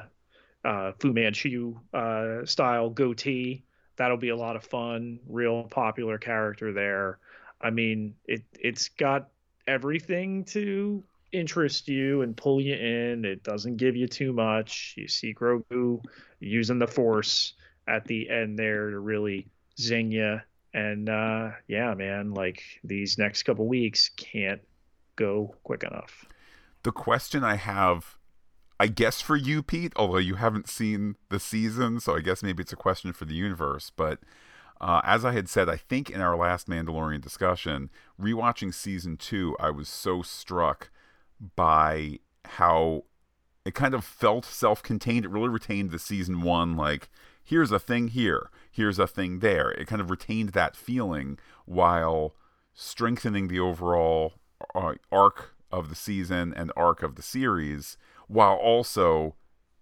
uh, 0.67 0.91
Fu 0.99 1.13
Manchu 1.13 1.79
uh, 1.93 2.45
style 2.45 2.89
goatee. 2.89 3.63
That'll 3.95 4.17
be 4.17 4.29
a 4.29 4.35
lot 4.35 4.57
of 4.57 4.65
fun. 4.65 5.19
Real 5.27 5.63
popular 5.63 6.17
character 6.17 6.73
there. 6.73 7.19
I 7.61 7.69
mean, 7.69 8.15
it 8.25 8.43
it's 8.59 8.89
got 8.89 9.29
everything 9.67 10.43
to 10.45 11.03
interest 11.31 11.87
you 11.87 12.21
and 12.21 12.37
pull 12.37 12.61
you 12.61 12.75
in. 12.75 13.25
It 13.25 13.43
doesn't 13.43 13.77
give 13.77 13.95
you 13.95 14.07
too 14.07 14.33
much. 14.33 14.93
You 14.97 15.07
see 15.07 15.33
Grogu 15.33 16.03
using 16.39 16.79
the 16.79 16.87
Force 16.87 17.53
at 17.87 18.05
the 18.05 18.29
end 18.29 18.57
there 18.57 18.91
to 18.91 18.99
really 18.99 19.47
zing 19.79 20.11
you. 20.11 20.39
And 20.73 21.09
uh, 21.09 21.51
yeah, 21.67 21.93
man, 21.95 22.33
like 22.33 22.63
these 22.83 23.17
next 23.17 23.43
couple 23.43 23.67
weeks 23.67 24.09
can't 24.15 24.61
go 25.15 25.55
quick 25.63 25.83
enough. 25.83 26.25
The 26.83 26.91
question 26.91 27.43
I 27.43 27.55
have, 27.55 28.17
I 28.79 28.87
guess 28.87 29.19
for 29.19 29.35
you, 29.35 29.63
Pete, 29.63 29.93
although 29.95 30.17
you 30.17 30.35
haven't 30.35 30.69
seen 30.69 31.15
the 31.29 31.39
season, 31.39 31.99
so 31.99 32.15
I 32.15 32.21
guess 32.21 32.43
maybe 32.43 32.61
it's 32.61 32.73
a 32.73 32.77
question 32.77 33.13
for 33.13 33.25
the 33.25 33.35
universe, 33.35 33.91
but. 33.95 34.19
Uh, 34.79 35.01
as 35.03 35.25
I 35.25 35.31
had 35.31 35.49
said, 35.49 35.69
I 35.69 35.77
think 35.77 36.09
in 36.09 36.21
our 36.21 36.37
last 36.37 36.67
Mandalorian 36.67 37.21
discussion, 37.21 37.89
rewatching 38.21 38.73
season 38.73 39.17
two, 39.17 39.55
I 39.59 39.71
was 39.71 39.89
so 39.89 40.21
struck 40.21 40.91
by 41.55 42.19
how 42.45 43.03
it 43.65 43.73
kind 43.73 43.93
of 43.93 44.05
felt 44.05 44.45
self-contained. 44.45 45.25
It 45.25 45.31
really 45.31 45.49
retained 45.49 45.91
the 45.91 45.99
season 45.99 46.41
one 46.41 46.75
like 46.75 47.09
here's 47.43 47.71
a 47.71 47.79
thing 47.79 48.09
here, 48.09 48.49
here's 48.71 48.99
a 48.99 49.07
thing 49.07 49.39
there. 49.39 49.71
It 49.71 49.87
kind 49.87 50.01
of 50.01 50.11
retained 50.11 50.49
that 50.49 50.75
feeling 50.75 51.39
while 51.65 52.35
strengthening 52.73 53.47
the 53.47 53.59
overall 53.59 54.33
uh, 54.75 54.93
arc 55.11 55.55
of 55.71 55.89
the 55.89 55.95
season 55.95 56.53
and 56.55 56.71
arc 56.77 57.03
of 57.03 57.15
the 57.15 57.21
series, 57.21 57.97
while 58.27 58.55
also 58.55 59.35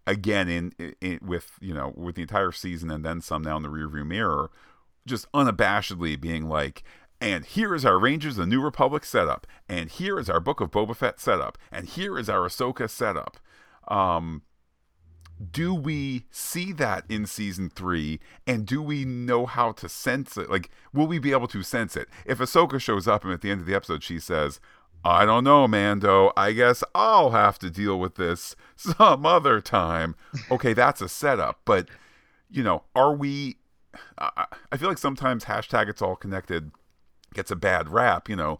again 0.07 0.47
in, 0.47 0.95
in, 1.01 1.19
with 1.21 1.53
you 1.59 1.73
know 1.73 1.93
with 1.95 2.15
the 2.15 2.21
entire 2.21 2.51
season 2.51 2.91
and 2.91 3.03
then 3.03 3.21
some 3.21 3.41
now 3.41 3.57
in 3.57 3.63
the 3.63 3.69
rearview 3.69 4.05
mirror, 4.05 4.49
just 5.05 5.31
unabashedly 5.31 6.19
being 6.19 6.47
like, 6.47 6.83
and 7.21 7.45
here 7.45 7.73
is 7.73 7.85
our 7.85 7.97
Rangers 7.97 8.35
the 8.35 8.45
New 8.45 8.61
Republic 8.61 9.05
setup, 9.05 9.47
and 9.69 9.89
here 9.89 10.19
is 10.19 10.29
our 10.29 10.39
Book 10.39 10.61
of 10.61 10.71
Boba 10.71 10.95
Fett 10.95 11.19
setup, 11.19 11.57
and 11.71 11.87
here 11.87 12.17
is 12.17 12.29
our 12.29 12.47
Ahsoka 12.47 12.89
setup. 12.89 13.37
Um, 13.87 14.41
do 15.51 15.73
we 15.73 16.25
see 16.31 16.71
that 16.73 17.03
in 17.09 17.25
season 17.25 17.69
three? 17.69 18.19
And 18.47 18.65
do 18.65 18.81
we 18.81 19.05
know 19.05 19.45
how 19.45 19.71
to 19.73 19.89
sense 19.89 20.37
it? 20.37 20.49
Like 20.49 20.69
will 20.93 21.07
we 21.07 21.19
be 21.19 21.31
able 21.31 21.47
to 21.47 21.63
sense 21.63 21.95
it? 21.95 22.07
If 22.25 22.39
ahsoka 22.39 22.79
shows 22.79 23.07
up 23.07 23.23
and 23.23 23.33
at 23.33 23.41
the 23.41 23.51
end 23.51 23.61
of 23.61 23.67
the 23.67 23.75
episode 23.75 24.03
she 24.03 24.19
says 24.19 24.59
i 25.03 25.25
don't 25.25 25.43
know 25.43 25.67
mando. 25.67 26.31
I 26.37 26.53
guess 26.53 26.83
i'll 26.93 27.31
have 27.31 27.59
to 27.59 27.69
deal 27.69 27.99
with 27.99 28.15
this 28.15 28.55
some 28.75 29.25
other 29.25 29.61
time. 29.61 30.15
Okay 30.49 30.73
that's 30.73 31.01
a 31.01 31.09
setup 31.09 31.59
but 31.65 31.89
you 32.49 32.63
know 32.63 32.83
are 32.95 33.13
we 33.13 33.57
i, 34.17 34.45
I 34.71 34.77
feel 34.77 34.89
like 34.89 34.97
sometimes 34.97 35.45
hashtag 35.45 35.89
it's 35.89 36.01
all 36.01 36.15
connected 36.15 36.71
gets 37.35 37.51
a 37.51 37.55
bad 37.55 37.89
rap, 37.89 38.27
you 38.27 38.35
know. 38.35 38.59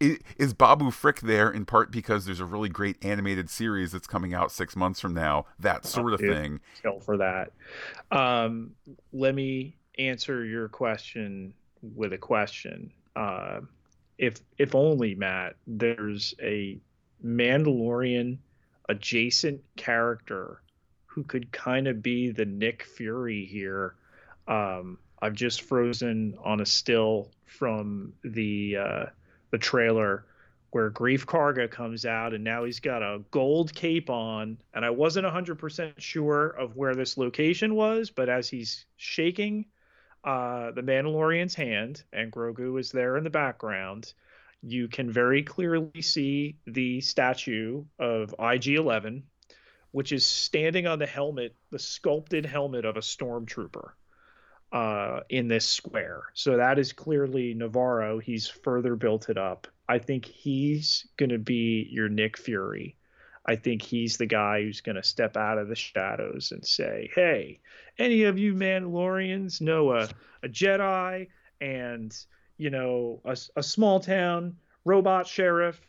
Is 0.00 0.54
Babu 0.54 0.92
Frick 0.92 1.22
there 1.22 1.50
in 1.50 1.64
part 1.64 1.90
because 1.90 2.24
there's 2.24 2.38
a 2.38 2.44
really 2.44 2.68
great 2.68 3.04
animated 3.04 3.50
series 3.50 3.90
that's 3.90 4.06
coming 4.06 4.32
out 4.32 4.52
six 4.52 4.76
months 4.76 5.00
from 5.00 5.12
now? 5.12 5.46
That 5.58 5.84
sort 5.84 6.12
of 6.12 6.20
thing. 6.20 6.60
Kill 6.80 7.00
for 7.00 7.16
that. 7.16 7.50
Um, 8.12 8.76
let 9.12 9.34
me 9.34 9.74
answer 9.98 10.44
your 10.44 10.68
question 10.68 11.52
with 11.82 12.12
a 12.12 12.18
question. 12.18 12.92
Uh, 13.16 13.62
if 14.18 14.40
if 14.56 14.76
only 14.76 15.16
Matt, 15.16 15.56
there's 15.66 16.32
a 16.40 16.78
Mandalorian 17.24 18.38
adjacent 18.88 19.60
character 19.74 20.62
who 21.18 21.24
could 21.24 21.50
kind 21.50 21.88
of 21.88 22.00
be 22.00 22.30
the 22.30 22.44
Nick 22.44 22.84
Fury 22.84 23.44
here. 23.44 23.96
Um, 24.46 24.98
I've 25.20 25.32
just 25.32 25.62
frozen 25.62 26.38
on 26.44 26.60
a 26.60 26.66
still 26.66 27.32
from 27.44 28.12
the 28.22 28.76
uh, 28.76 29.06
the 29.50 29.58
trailer 29.58 30.26
where 30.70 30.92
Greef 30.92 31.24
Karga 31.24 31.68
comes 31.68 32.06
out 32.06 32.34
and 32.34 32.44
now 32.44 32.62
he's 32.62 32.78
got 32.78 33.02
a 33.02 33.20
gold 33.32 33.74
cape 33.74 34.10
on 34.10 34.58
and 34.74 34.84
I 34.84 34.90
wasn't 34.90 35.26
100% 35.26 35.94
sure 35.98 36.50
of 36.50 36.76
where 36.76 36.94
this 36.94 37.18
location 37.18 37.74
was 37.74 38.10
but 38.10 38.28
as 38.28 38.48
he's 38.48 38.86
shaking 38.96 39.64
uh, 40.22 40.70
the 40.70 40.82
Mandalorian's 40.82 41.54
hand 41.56 42.04
and 42.12 42.30
Grogu 42.30 42.78
is 42.78 42.92
there 42.92 43.16
in 43.16 43.24
the 43.24 43.30
background 43.30 44.12
you 44.62 44.86
can 44.86 45.10
very 45.10 45.42
clearly 45.42 46.00
see 46.00 46.58
the 46.66 47.00
statue 47.00 47.82
of 47.98 48.34
IG-11 48.38 49.22
which 49.92 50.12
is 50.12 50.26
standing 50.26 50.86
on 50.86 50.98
the 50.98 51.06
helmet 51.06 51.54
the 51.70 51.78
sculpted 51.78 52.44
helmet 52.44 52.84
of 52.84 52.96
a 52.96 53.00
stormtrooper 53.00 53.90
uh, 54.72 55.20
in 55.28 55.48
this 55.48 55.66
square. 55.66 56.22
So 56.34 56.56
that 56.56 56.78
is 56.78 56.92
clearly 56.92 57.54
Nevarro. 57.54 58.22
He's 58.22 58.48
further 58.48 58.96
built 58.96 59.28
it 59.28 59.38
up. 59.38 59.66
I 59.88 59.98
think 59.98 60.26
he's 60.26 61.06
going 61.16 61.30
to 61.30 61.38
be 61.38 61.88
your 61.90 62.08
Nick 62.08 62.36
Fury. 62.36 62.96
I 63.46 63.56
think 63.56 63.80
he's 63.80 64.18
the 64.18 64.26
guy 64.26 64.62
who's 64.62 64.82
going 64.82 64.96
to 64.96 65.02
step 65.02 65.36
out 65.36 65.56
of 65.56 65.68
the 65.68 65.74
shadows 65.74 66.52
and 66.52 66.66
say, 66.66 67.10
"Hey, 67.14 67.60
any 67.98 68.24
of 68.24 68.38
you 68.38 68.52
Mandalorians 68.52 69.62
know 69.62 69.92
a, 69.92 70.08
a 70.42 70.48
Jedi 70.48 71.28
and 71.60 72.14
you 72.58 72.68
know 72.68 73.20
a, 73.24 73.36
a 73.56 73.62
small 73.62 74.00
town 74.00 74.56
robot 74.84 75.26
sheriff 75.26 75.80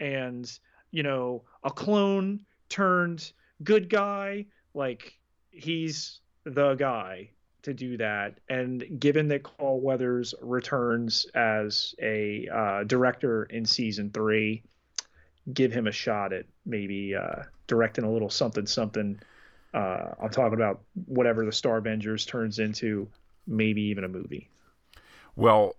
and 0.00 0.50
you 0.90 1.02
know 1.02 1.42
a 1.64 1.70
clone 1.70 2.46
turned 2.70 3.32
good 3.64 3.88
guy? 3.88 4.46
Like 4.74 5.18
he's 5.50 6.20
the 6.44 6.74
guy 6.74 7.30
to 7.62 7.74
do 7.74 7.96
that. 7.98 8.38
And 8.48 8.84
given 8.98 9.28
that 9.28 9.44
Carl 9.44 9.80
Weathers 9.80 10.34
returns 10.40 11.26
as 11.34 11.94
a 12.00 12.48
uh, 12.52 12.84
director 12.84 13.44
in 13.44 13.64
season 13.64 14.10
three, 14.10 14.62
give 15.52 15.72
him 15.72 15.86
a 15.86 15.92
shot 15.92 16.32
at 16.32 16.46
maybe 16.66 17.14
uh, 17.14 17.42
directing 17.66 18.04
a 18.04 18.10
little 18.10 18.30
something 18.30 18.66
something. 18.66 19.20
Uh, 19.74 20.10
I'm 20.20 20.30
talking 20.30 20.54
about 20.54 20.82
whatever 21.06 21.44
the 21.44 21.52
Star 21.52 21.78
Avengers 21.78 22.26
turns 22.26 22.58
into, 22.58 23.08
maybe 23.46 23.82
even 23.82 24.04
a 24.04 24.08
movie. 24.08 24.48
Well, 25.34 25.76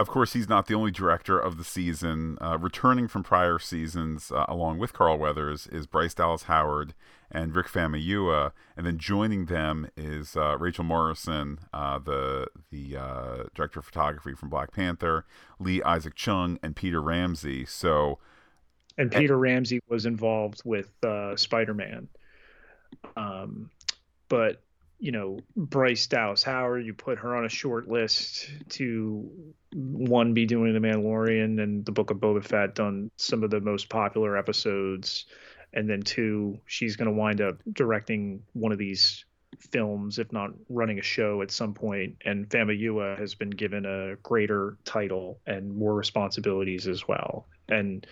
of 0.00 0.08
course, 0.08 0.32
he's 0.32 0.48
not 0.48 0.66
the 0.66 0.74
only 0.74 0.90
director 0.90 1.38
of 1.38 1.58
the 1.58 1.64
season. 1.64 2.38
Uh, 2.40 2.56
returning 2.58 3.06
from 3.06 3.22
prior 3.22 3.58
seasons, 3.58 4.32
uh, 4.32 4.46
along 4.48 4.78
with 4.78 4.94
Carl 4.94 5.18
Weathers, 5.18 5.66
is 5.66 5.86
Bryce 5.86 6.14
Dallas 6.14 6.44
Howard 6.44 6.94
and 7.30 7.54
Rick 7.54 7.68
Famuyiwa, 7.68 8.52
and 8.78 8.86
then 8.86 8.96
joining 8.96 9.44
them 9.44 9.90
is 9.98 10.36
uh, 10.36 10.56
Rachel 10.58 10.84
Morrison, 10.84 11.60
uh, 11.74 11.98
the 11.98 12.46
the 12.70 12.96
uh, 12.96 13.42
director 13.54 13.80
of 13.80 13.84
photography 13.84 14.34
from 14.34 14.48
Black 14.48 14.72
Panther, 14.72 15.26
Lee 15.58 15.82
Isaac 15.82 16.14
Chung, 16.14 16.58
and 16.62 16.74
Peter 16.74 17.02
Ramsey. 17.02 17.66
So, 17.66 18.18
and 18.96 19.12
Peter 19.12 19.34
and, 19.34 19.42
Ramsey 19.42 19.80
was 19.86 20.06
involved 20.06 20.62
with 20.64 20.90
uh, 21.04 21.36
Spider 21.36 21.74
Man. 21.74 22.08
Um, 23.16 23.70
but 24.28 24.62
you 25.00 25.12
know, 25.12 25.38
Bryce 25.56 26.06
Dallas 26.06 26.42
Howard, 26.42 26.84
you 26.84 26.92
put 26.92 27.18
her 27.18 27.34
on 27.34 27.46
a 27.46 27.48
short 27.48 27.88
list 27.88 28.50
to 28.70 29.28
one 29.72 30.34
be 30.34 30.44
doing 30.44 30.74
The 30.74 30.78
Mandalorian 30.78 31.60
and 31.60 31.84
the 31.84 31.92
Book 31.92 32.10
of 32.10 32.18
Boba 32.18 32.44
Fett 32.44 32.78
on 32.78 33.10
some 33.16 33.42
of 33.42 33.50
the 33.50 33.60
most 33.60 33.88
popular 33.88 34.36
episodes, 34.36 35.24
and 35.72 35.88
then 35.88 36.02
two, 36.02 36.60
she's 36.66 36.96
going 36.96 37.06
to 37.06 37.16
wind 37.16 37.40
up 37.40 37.56
directing 37.72 38.42
one 38.52 38.72
of 38.72 38.78
these 38.78 39.24
films, 39.58 40.18
if 40.18 40.32
not 40.32 40.50
running 40.68 40.98
a 40.98 41.02
show 41.02 41.40
at 41.40 41.50
some 41.50 41.72
point. 41.72 42.16
And 42.24 42.48
Famuyiwa 42.48 43.18
has 43.18 43.34
been 43.34 43.50
given 43.50 43.86
a 43.86 44.16
greater 44.16 44.76
title 44.84 45.40
and 45.46 45.74
more 45.74 45.94
responsibilities 45.94 46.86
as 46.86 47.08
well. 47.08 47.46
And 47.68 48.06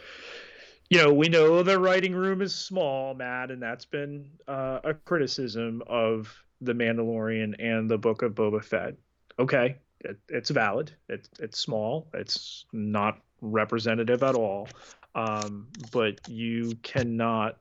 you 0.88 1.02
know, 1.02 1.12
we 1.12 1.28
know 1.28 1.62
the 1.62 1.78
writing 1.78 2.14
room 2.14 2.40
is 2.40 2.54
small, 2.54 3.12
Matt, 3.12 3.50
and 3.50 3.62
that's 3.62 3.84
been 3.84 4.30
uh, 4.46 4.80
a 4.82 4.94
criticism 4.94 5.82
of 5.86 6.34
the 6.60 6.72
Mandalorian 6.72 7.54
and 7.58 7.90
the 7.90 7.98
Book 7.98 8.22
of 8.22 8.34
Boba 8.34 8.64
Fett. 8.64 8.94
Okay, 9.38 9.76
it, 10.00 10.18
it's 10.28 10.50
valid. 10.50 10.92
It, 11.08 11.28
it's 11.38 11.58
small. 11.58 12.08
It's 12.14 12.64
not 12.72 13.20
representative 13.40 14.22
at 14.22 14.34
all. 14.34 14.68
Um, 15.14 15.68
but 15.90 16.20
you 16.28 16.74
cannot 16.82 17.58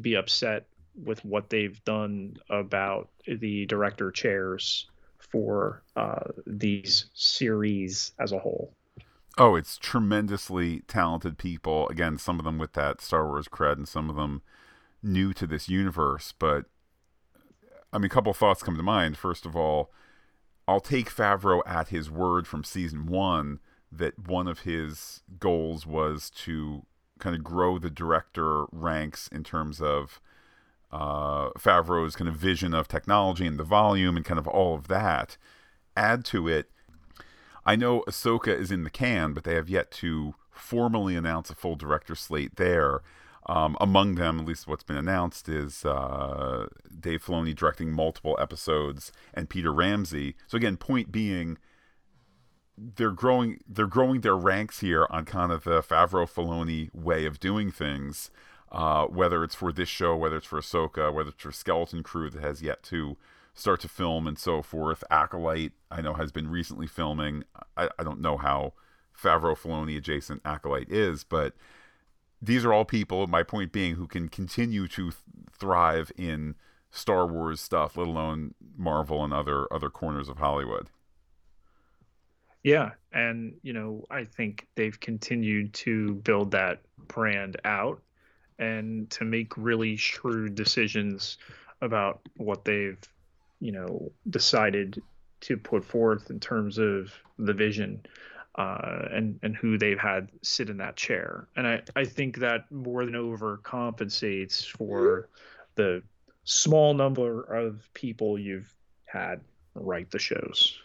be 0.00 0.14
upset 0.14 0.66
with 1.04 1.24
what 1.24 1.50
they've 1.50 1.82
done 1.84 2.36
about 2.48 3.10
the 3.26 3.66
director 3.66 4.10
chairs 4.10 4.86
for 5.18 5.82
uh, 5.96 6.30
these 6.46 7.06
series 7.14 8.12
as 8.18 8.32
a 8.32 8.38
whole. 8.38 8.72
Oh, 9.38 9.54
it's 9.54 9.76
tremendously 9.76 10.80
talented 10.88 11.36
people. 11.36 11.88
Again, 11.88 12.16
some 12.16 12.38
of 12.38 12.44
them 12.44 12.56
with 12.56 12.72
that 12.72 13.02
Star 13.02 13.26
Wars 13.26 13.48
cred, 13.48 13.72
and 13.74 13.86
some 13.88 14.08
of 14.08 14.16
them 14.16 14.40
new 15.02 15.34
to 15.34 15.46
this 15.46 15.68
universe. 15.68 16.32
But 16.38 16.64
I 17.92 17.98
mean, 17.98 18.06
a 18.06 18.10
couple 18.10 18.32
thoughts 18.34 18.62
come 18.62 18.76
to 18.76 18.82
mind. 18.82 19.16
First 19.16 19.46
of 19.46 19.56
all, 19.56 19.90
I'll 20.68 20.80
take 20.80 21.10
Favreau 21.10 21.62
at 21.66 21.88
his 21.88 22.10
word 22.10 22.46
from 22.46 22.64
season 22.64 23.06
one 23.06 23.60
that 23.92 24.18
one 24.18 24.48
of 24.48 24.60
his 24.60 25.22
goals 25.38 25.86
was 25.86 26.30
to 26.30 26.84
kind 27.18 27.36
of 27.36 27.44
grow 27.44 27.78
the 27.78 27.90
director 27.90 28.64
ranks 28.72 29.28
in 29.28 29.44
terms 29.44 29.80
of 29.80 30.20
uh, 30.92 31.50
Favreau's 31.50 32.16
kind 32.16 32.28
of 32.28 32.36
vision 32.36 32.74
of 32.74 32.88
technology 32.88 33.46
and 33.46 33.58
the 33.58 33.64
volume 33.64 34.16
and 34.16 34.24
kind 34.24 34.38
of 34.38 34.46
all 34.46 34.74
of 34.74 34.88
that. 34.88 35.36
Add 35.96 36.24
to 36.26 36.48
it, 36.48 36.70
I 37.64 37.76
know 37.76 38.02
Ahsoka 38.02 38.48
is 38.48 38.70
in 38.70 38.84
the 38.84 38.90
can, 38.90 39.32
but 39.32 39.44
they 39.44 39.54
have 39.54 39.68
yet 39.68 39.90
to 39.92 40.34
formally 40.50 41.16
announce 41.16 41.50
a 41.50 41.54
full 41.54 41.76
director 41.76 42.14
slate 42.14 42.56
there. 42.56 43.00
Um, 43.48 43.76
among 43.80 44.16
them, 44.16 44.40
at 44.40 44.46
least 44.46 44.66
what's 44.66 44.82
been 44.82 44.96
announced, 44.96 45.48
is 45.48 45.84
uh, 45.84 46.66
Dave 46.98 47.22
Filoni 47.24 47.54
directing 47.54 47.92
multiple 47.92 48.36
episodes 48.40 49.12
and 49.32 49.48
Peter 49.48 49.72
Ramsey. 49.72 50.34
So 50.48 50.56
again, 50.56 50.76
point 50.76 51.12
being, 51.12 51.58
they're 52.76 53.10
growing 53.10 53.60
they're 53.66 53.86
growing 53.86 54.20
their 54.20 54.36
ranks 54.36 54.80
here 54.80 55.06
on 55.10 55.24
kind 55.24 55.50
of 55.50 55.64
the 55.64 55.80
Favreau 55.82 56.28
Filoni 56.28 56.92
way 56.94 57.24
of 57.24 57.40
doing 57.40 57.70
things. 57.70 58.30
Uh, 58.72 59.06
whether 59.06 59.44
it's 59.44 59.54
for 59.54 59.72
this 59.72 59.88
show, 59.88 60.16
whether 60.16 60.36
it's 60.36 60.46
for 60.46 60.60
Ahsoka, 60.60 61.12
whether 61.14 61.30
it's 61.30 61.40
for 61.40 61.52
Skeleton 61.52 62.02
Crew 62.02 62.28
that 62.28 62.42
has 62.42 62.62
yet 62.62 62.82
to 62.82 63.16
start 63.54 63.80
to 63.80 63.88
film 63.88 64.26
and 64.26 64.38
so 64.38 64.60
forth. 64.60 65.04
Acolyte, 65.08 65.72
I 65.90 66.02
know, 66.02 66.14
has 66.14 66.32
been 66.32 66.48
recently 66.48 66.88
filming. 66.88 67.44
I, 67.76 67.88
I 67.96 68.02
don't 68.02 68.20
know 68.20 68.36
how 68.36 68.74
Favreau 69.16 69.56
Filoni 69.56 69.96
adjacent 69.96 70.42
Acolyte 70.44 70.90
is, 70.90 71.24
but 71.24 71.54
these 72.40 72.64
are 72.64 72.72
all 72.72 72.84
people, 72.84 73.26
my 73.26 73.42
point 73.42 73.72
being, 73.72 73.94
who 73.94 74.06
can 74.06 74.28
continue 74.28 74.86
to 74.88 75.10
th- 75.10 75.14
thrive 75.52 76.12
in 76.16 76.54
Star 76.90 77.26
Wars 77.26 77.60
stuff, 77.60 77.96
let 77.96 78.06
alone 78.06 78.54
Marvel 78.76 79.24
and 79.24 79.32
other 79.32 79.72
other 79.72 79.90
corners 79.90 80.28
of 80.28 80.38
Hollywood. 80.38 80.88
Yeah, 82.62 82.90
and 83.12 83.54
you 83.62 83.72
know, 83.72 84.04
I 84.10 84.24
think 84.24 84.66
they've 84.74 84.98
continued 84.98 85.72
to 85.74 86.14
build 86.16 86.50
that 86.52 86.80
brand 87.08 87.56
out 87.64 88.02
and 88.58 89.08
to 89.10 89.24
make 89.24 89.56
really 89.56 89.96
shrewd 89.96 90.54
decisions 90.54 91.38
about 91.82 92.20
what 92.36 92.64
they've, 92.64 92.98
you 93.60 93.72
know, 93.72 94.10
decided 94.30 95.02
to 95.42 95.56
put 95.56 95.84
forth 95.84 96.30
in 96.30 96.40
terms 96.40 96.78
of 96.78 97.12
the 97.38 97.52
vision 97.52 98.00
uh, 98.56 99.08
and 99.12 99.38
and 99.42 99.54
who 99.56 99.78
they've 99.78 99.98
had 99.98 100.30
sit 100.42 100.70
in 100.70 100.78
that 100.78 100.96
chair. 100.96 101.48
And 101.56 101.66
I, 101.66 101.82
I 101.94 102.04
think 102.04 102.38
that 102.38 102.70
more 102.70 103.04
than 103.04 103.14
overcompensates 103.14 104.64
for 104.64 105.28
the 105.74 106.02
small 106.44 106.94
number 106.94 107.42
of 107.42 107.92
people 107.92 108.38
you've 108.38 108.74
had 109.04 109.40
write 109.74 110.10
the 110.10 110.18
shows. 110.18 110.78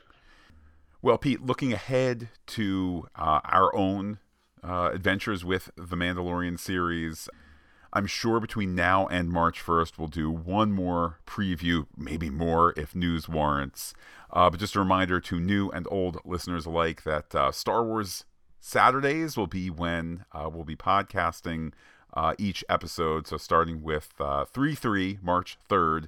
Well, 1.01 1.17
Pete, 1.17 1.41
looking 1.41 1.73
ahead 1.73 2.29
to 2.47 3.07
uh, 3.15 3.39
our 3.45 3.75
own 3.75 4.19
uh, 4.63 4.91
adventures 4.93 5.43
with 5.43 5.71
the 5.75 5.95
Mandalorian 5.95 6.59
series, 6.59 7.27
I'm 7.93 8.07
sure 8.07 8.39
between 8.39 8.73
now 8.73 9.07
and 9.07 9.29
March 9.29 9.63
1st, 9.63 9.97
we'll 9.97 10.07
do 10.07 10.31
one 10.31 10.71
more 10.71 11.19
preview, 11.27 11.87
maybe 11.97 12.29
more 12.29 12.73
if 12.77 12.95
news 12.95 13.27
warrants. 13.27 13.93
Uh, 14.31 14.49
but 14.49 14.59
just 14.59 14.75
a 14.75 14.79
reminder 14.79 15.19
to 15.19 15.39
new 15.39 15.69
and 15.69 15.87
old 15.91 16.19
listeners 16.23 16.65
alike 16.65 17.03
that 17.03 17.35
uh, 17.35 17.51
Star 17.51 17.83
Wars 17.83 18.23
Saturdays 18.61 19.35
will 19.35 19.47
be 19.47 19.69
when 19.69 20.23
uh, 20.31 20.49
we'll 20.51 20.63
be 20.63 20.75
podcasting 20.75 21.73
uh, 22.13 22.33
each 22.37 22.63
episode. 22.69 23.27
So 23.27 23.37
starting 23.37 23.81
with 23.81 24.13
uh, 24.19 24.45
3 24.45 24.73
3, 24.75 25.19
March 25.21 25.57
3rd. 25.69 26.07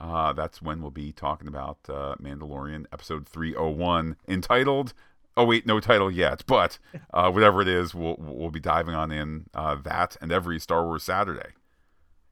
Uh, 0.00 0.32
that's 0.32 0.60
when 0.60 0.82
we'll 0.82 0.90
be 0.90 1.12
talking 1.12 1.48
about 1.48 1.82
Mandalorian 1.84 2.84
episode 2.92 3.28
301, 3.28 4.16
entitled 4.28 4.92
Oh 5.36 5.44
wait, 5.44 5.66
no 5.66 5.80
title 5.80 6.10
yet, 6.10 6.44
but 6.46 6.78
uh, 7.12 7.30
whatever 7.30 7.60
it 7.60 7.68
is, 7.68 7.94
we'll 7.94 8.16
we'll 8.18 8.50
be 8.50 8.60
diving 8.60 8.94
on 8.94 9.10
in 9.10 9.46
uh, 9.54 9.76
that 9.82 10.16
and 10.20 10.30
every 10.30 10.60
Star 10.60 10.84
Wars 10.86 11.02
Saturday. 11.02 11.50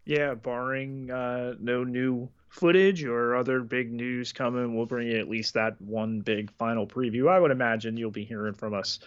Yeah, 0.04 0.34
barring 0.34 1.10
uh, 1.10 1.54
no 1.60 1.84
new 1.84 2.28
footage 2.48 3.04
or 3.04 3.34
other 3.34 3.60
big 3.60 3.92
news 3.92 4.32
coming, 4.32 4.76
we'll 4.76 4.86
bring 4.86 5.08
you 5.08 5.18
at 5.18 5.28
least 5.28 5.54
that 5.54 5.80
one 5.80 6.20
big 6.20 6.50
final 6.52 6.86
preview. 6.86 7.28
I 7.28 7.40
would 7.40 7.50
imagine 7.50 7.96
you'll 7.96 8.10
be 8.10 8.24
hearing 8.24 8.54
from 8.54 8.74
us 8.74 8.98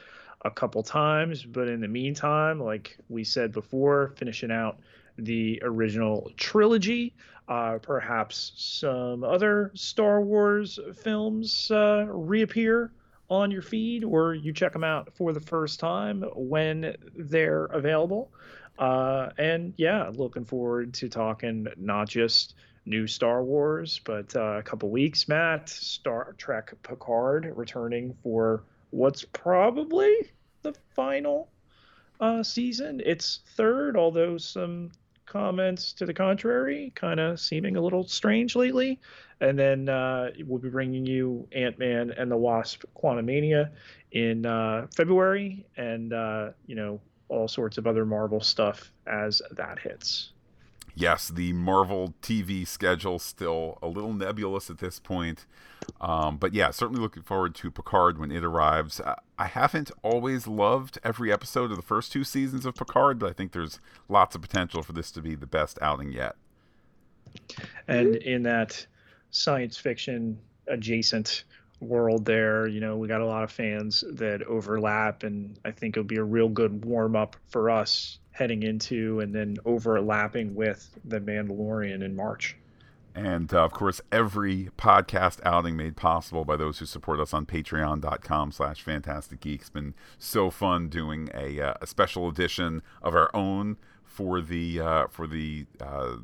a 0.43 0.51
couple 0.51 0.83
times, 0.83 1.43
but 1.43 1.67
in 1.67 1.81
the 1.81 1.87
meantime, 1.87 2.59
like 2.59 2.97
we 3.09 3.23
said 3.23 3.51
before, 3.51 4.13
finishing 4.17 4.51
out 4.51 4.79
the 5.17 5.59
original 5.63 6.31
trilogy. 6.37 7.13
Uh, 7.47 7.77
perhaps 7.77 8.53
some 8.55 9.23
other 9.23 9.71
Star 9.75 10.21
Wars 10.21 10.79
films 11.03 11.69
uh, 11.69 12.05
reappear 12.09 12.91
on 13.29 13.51
your 13.51 13.61
feed 13.61 14.03
or 14.03 14.33
you 14.33 14.53
check 14.53 14.73
them 14.73 14.83
out 14.83 15.11
for 15.15 15.33
the 15.33 15.39
first 15.39 15.79
time 15.79 16.23
when 16.35 16.95
they're 17.15 17.65
available. 17.65 18.31
Uh, 18.77 19.29
and 19.37 19.73
yeah, 19.77 20.09
looking 20.13 20.45
forward 20.45 20.93
to 20.93 21.09
talking 21.09 21.67
not 21.77 22.09
just 22.09 22.55
new 22.85 23.07
Star 23.07 23.43
Wars, 23.43 23.99
but 24.03 24.35
uh, 24.35 24.57
a 24.57 24.63
couple 24.63 24.89
weeks, 24.89 25.27
Matt, 25.27 25.69
Star 25.69 26.35
Trek 26.37 26.73
Picard 26.83 27.51
returning 27.55 28.15
for 28.21 28.63
what's 28.91 29.23
probably 29.23 30.13
the 30.61 30.73
final 30.95 31.49
uh, 32.19 32.43
season. 32.43 33.01
It's 33.05 33.39
third, 33.55 33.97
although 33.97 34.37
some 34.37 34.91
comments 35.35 35.91
to 35.91 36.05
the 36.05 36.13
contrary, 36.13 36.93
kind 36.95 37.19
of 37.19 37.37
seeming 37.41 37.75
a 37.75 37.81
little 37.81 38.07
strange 38.07 38.55
lately. 38.55 38.97
And 39.41 39.59
then 39.59 39.89
uh, 39.89 40.29
we'll 40.45 40.61
be 40.61 40.69
bringing 40.69 41.05
you 41.05 41.45
Ant 41.51 41.77
Man 41.77 42.11
and 42.11 42.31
the 42.31 42.37
Wasp 42.37 42.85
Quantumania 42.95 43.71
in 44.13 44.45
uh, 44.45 44.87
February, 44.95 45.65
and 45.75 46.13
uh, 46.13 46.51
you 46.67 46.75
know 46.75 47.01
all 47.27 47.49
sorts 47.49 47.77
of 47.77 47.85
other 47.85 48.05
Marvel 48.05 48.39
stuff 48.39 48.93
as 49.07 49.41
that 49.51 49.77
hits. 49.79 50.31
Yes, 50.93 51.27
the 51.27 51.51
Marvel 51.51 52.13
TV 52.21 52.65
schedule 52.65 53.19
still 53.19 53.77
a 53.81 53.87
little 53.87 54.13
nebulous 54.13 54.69
at 54.69 54.77
this 54.77 55.01
point, 55.01 55.45
um, 55.99 56.37
but 56.37 56.53
yeah, 56.53 56.71
certainly 56.71 57.01
looking 57.01 57.23
forward 57.23 57.55
to 57.55 57.71
Picard 57.71 58.17
when 58.17 58.31
it 58.31 58.45
arrives. 58.45 59.01
Haven't 59.43 59.91
always 60.01 60.47
loved 60.47 60.97
every 61.03 61.31
episode 61.31 61.69
of 61.69 61.75
the 61.75 61.83
first 61.83 62.13
two 62.13 62.23
seasons 62.23 62.65
of 62.65 62.75
Picard, 62.75 63.19
but 63.19 63.29
I 63.29 63.33
think 63.33 63.51
there's 63.51 63.81
lots 64.07 64.33
of 64.33 64.41
potential 64.41 64.81
for 64.81 64.93
this 64.93 65.11
to 65.11 65.21
be 65.21 65.35
the 65.35 65.45
best 65.45 65.77
outing 65.81 66.13
yet. 66.13 66.37
And 67.87 68.15
in 68.15 68.43
that 68.43 68.87
science 69.31 69.75
fiction 69.75 70.39
adjacent 70.67 71.43
world 71.81 72.25
there. 72.25 72.67
You 72.67 72.79
know, 72.79 72.97
we 72.97 73.07
got 73.07 73.21
a 73.21 73.25
lot 73.25 73.43
of 73.43 73.51
fans 73.51 74.03
that 74.13 74.43
overlap, 74.43 75.23
and 75.23 75.57
I 75.65 75.71
think 75.71 75.95
it'll 75.95 76.07
be 76.07 76.17
a 76.17 76.23
real 76.23 76.49
good 76.49 76.85
warm 76.85 77.15
up 77.15 77.35
for 77.47 77.69
us 77.69 78.19
heading 78.31 78.63
into 78.63 79.21
and 79.21 79.33
then 79.33 79.57
overlapping 79.65 80.55
with 80.55 80.89
the 81.05 81.19
Mandalorian 81.19 82.03
in 82.03 82.15
March. 82.15 82.57
And 83.15 83.53
uh, 83.53 83.63
of 83.63 83.71
course, 83.71 84.01
every 84.11 84.69
podcast 84.77 85.39
outing 85.45 85.77
made 85.77 85.95
possible 85.95 86.43
by 86.43 86.57
those 86.57 86.79
who 86.79 86.85
support 86.85 87.21
us 87.21 87.33
on 87.33 87.45
patreon.com 87.45 88.51
slash 88.51 88.81
fantastic 88.81 89.39
geeks. 89.39 89.69
Been 89.69 89.95
so 90.19 90.49
fun 90.49 90.89
doing 90.89 91.29
a, 91.33 91.61
uh, 91.61 91.73
a 91.79 91.87
special 91.87 92.27
edition 92.27 92.81
of 93.01 93.15
our 93.15 93.33
own 93.33 93.77
for 94.03 94.41
the 94.41 94.81
uh, 94.81 95.07
for 95.07 95.27
the 95.27 95.65
uh, 95.79 96.17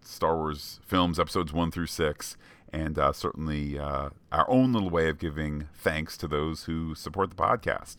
Star 0.00 0.36
Wars 0.36 0.80
films, 0.84 1.20
episodes 1.20 1.52
one 1.52 1.70
through 1.70 1.86
six, 1.86 2.36
and 2.72 2.98
uh, 2.98 3.12
certainly 3.12 3.78
uh, 3.78 4.10
our 4.32 4.50
own 4.50 4.72
little 4.72 4.90
way 4.90 5.08
of 5.08 5.20
giving 5.20 5.68
thanks 5.74 6.16
to 6.16 6.26
those 6.26 6.64
who 6.64 6.96
support 6.96 7.30
the 7.30 7.36
podcast. 7.36 7.98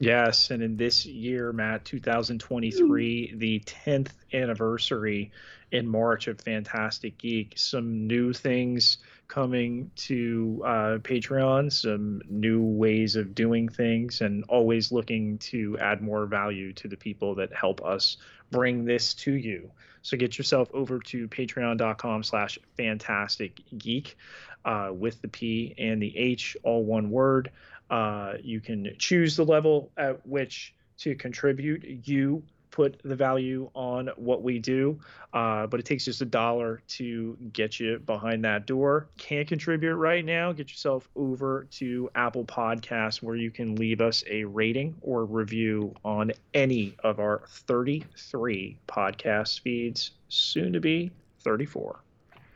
Yes, 0.00 0.50
and 0.50 0.62
in 0.62 0.78
this 0.78 1.04
year, 1.04 1.52
Matt, 1.52 1.84
2023, 1.84 3.34
the 3.36 3.60
10th 3.60 4.12
anniversary 4.32 5.30
in 5.72 5.86
March 5.86 6.26
of 6.26 6.40
Phantastic 6.40 7.18
Geek, 7.18 7.54
some 7.56 8.06
new 8.06 8.32
things 8.32 8.98
coming 9.28 9.90
to 9.94 10.60
uh, 10.64 10.98
Patreon, 10.98 11.72
some 11.72 12.20
new 12.28 12.62
ways 12.62 13.14
of 13.14 13.34
doing 13.34 13.68
things, 13.68 14.20
and 14.20 14.44
always 14.48 14.90
looking 14.90 15.38
to 15.38 15.78
add 15.78 16.02
more 16.02 16.26
value 16.26 16.72
to 16.72 16.88
the 16.88 16.96
people 16.96 17.36
that 17.36 17.52
help 17.52 17.84
us 17.84 18.16
bring 18.50 18.84
this 18.84 19.14
to 19.14 19.32
you. 19.32 19.70
So 20.02 20.16
get 20.16 20.38
yourself 20.38 20.68
over 20.74 20.98
to 20.98 21.28
patreon.com 21.28 22.22
slash 22.24 22.58
phantastic 22.76 23.60
geek 23.76 24.16
uh, 24.64 24.90
with 24.92 25.20
the 25.22 25.28
P 25.28 25.74
and 25.78 26.02
the 26.02 26.16
H, 26.16 26.56
all 26.62 26.84
one 26.84 27.10
word. 27.10 27.50
Uh, 27.88 28.34
you 28.42 28.60
can 28.60 28.94
choose 28.98 29.36
the 29.36 29.44
level 29.44 29.90
at 29.96 30.26
which 30.26 30.74
to 30.98 31.14
contribute. 31.14 31.84
You 32.06 32.42
put 32.80 32.98
the 33.04 33.14
value 33.14 33.68
on 33.74 34.08
what 34.16 34.42
we 34.42 34.58
do, 34.58 34.98
uh, 35.34 35.66
but 35.66 35.78
it 35.78 35.84
takes 35.84 36.06
just 36.06 36.22
a 36.22 36.24
dollar 36.24 36.80
to 36.88 37.36
get 37.52 37.78
you 37.78 37.98
behind 37.98 38.42
that 38.42 38.66
door. 38.66 39.06
Can't 39.18 39.46
contribute 39.46 39.96
right 39.96 40.24
now? 40.24 40.50
Get 40.50 40.70
yourself 40.70 41.06
over 41.14 41.66
to 41.72 42.08
Apple 42.14 42.46
Podcasts 42.46 43.22
where 43.22 43.36
you 43.36 43.50
can 43.50 43.76
leave 43.76 44.00
us 44.00 44.24
a 44.30 44.44
rating 44.44 44.94
or 45.02 45.26
review 45.26 45.94
on 46.06 46.32
any 46.54 46.94
of 47.04 47.20
our 47.20 47.42
33 47.48 48.78
podcast 48.88 49.60
feeds, 49.60 50.12
soon 50.30 50.72
to 50.72 50.80
be 50.80 51.10
34. 51.40 52.00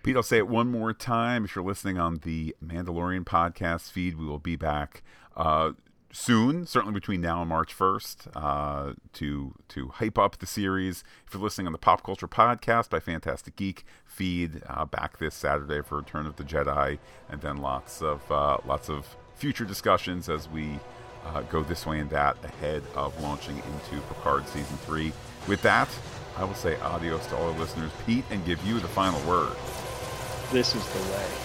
Pete, 0.03 0.17
I'll 0.17 0.23
say 0.23 0.39
it 0.39 0.49
one 0.49 0.71
more 0.71 0.95
time. 0.95 1.45
If 1.45 1.55
you're 1.55 1.65
listening 1.67 1.99
on 1.99 2.21
the 2.23 2.57
Mandalorian 2.65 3.25
podcast 3.25 3.91
feed, 3.91 4.17
we 4.17 4.25
will 4.25 4.39
be 4.39 4.57
back 4.57 5.03
uh, 5.37 5.73
soon, 6.15 6.65
certainly 6.65 6.95
between 6.95 7.21
now 7.21 7.41
and 7.41 7.49
March 7.49 7.77
1st, 7.77 8.29
uh, 8.35 8.95
to 9.13 9.55
to 9.69 9.89
hype 9.89 10.17
up 10.17 10.39
the 10.39 10.47
series. 10.47 11.03
If 11.27 11.35
you're 11.35 11.43
listening 11.43 11.67
on 11.67 11.73
the 11.73 11.79
Pop 11.79 12.03
Culture 12.05 12.29
Podcast 12.29 12.89
by 12.89 13.01
Phantastic 13.01 13.57
Geek 13.57 13.85
feed, 14.07 14.63
uh, 14.69 14.85
back 14.85 15.19
this 15.19 15.35
Saturday 15.35 15.83
for 15.83 15.97
Return 15.97 16.27
of 16.27 16.37
the 16.37 16.45
Jedi, 16.45 16.99
and 17.29 17.41
then 17.41 17.59
lots 17.59 18.01
of 18.01 18.31
uh, 18.31 18.59
lots 18.65 18.89
of 18.89 19.17
future 19.35 19.65
discussions 19.65 20.29
as 20.29 20.49
we 20.49 20.79
uh, 21.27 21.43
go 21.43 21.63
this 21.63 21.85
way 21.85 21.99
and 21.99 22.11
that 22.11 22.37
ahead 22.45 22.83
of 22.95 23.21
launching 23.21 23.57
into 23.57 24.01
Picard 24.09 24.47
season 24.49 24.77
three. 24.79 25.13
With 25.49 25.63
that, 25.63 25.89
I 26.37 26.45
will 26.45 26.55
say 26.55 26.77
adios 26.81 27.27
to 27.27 27.37
all 27.37 27.51
our 27.51 27.59
listeners, 27.59 27.91
Pete, 28.07 28.25
and 28.31 28.45
give 28.47 28.65
you 28.65 28.79
the 28.79 28.89
final 28.89 29.21
word. 29.29 29.53
This 30.53 30.75
is 30.75 30.87
the 30.93 31.01
way. 31.13 31.44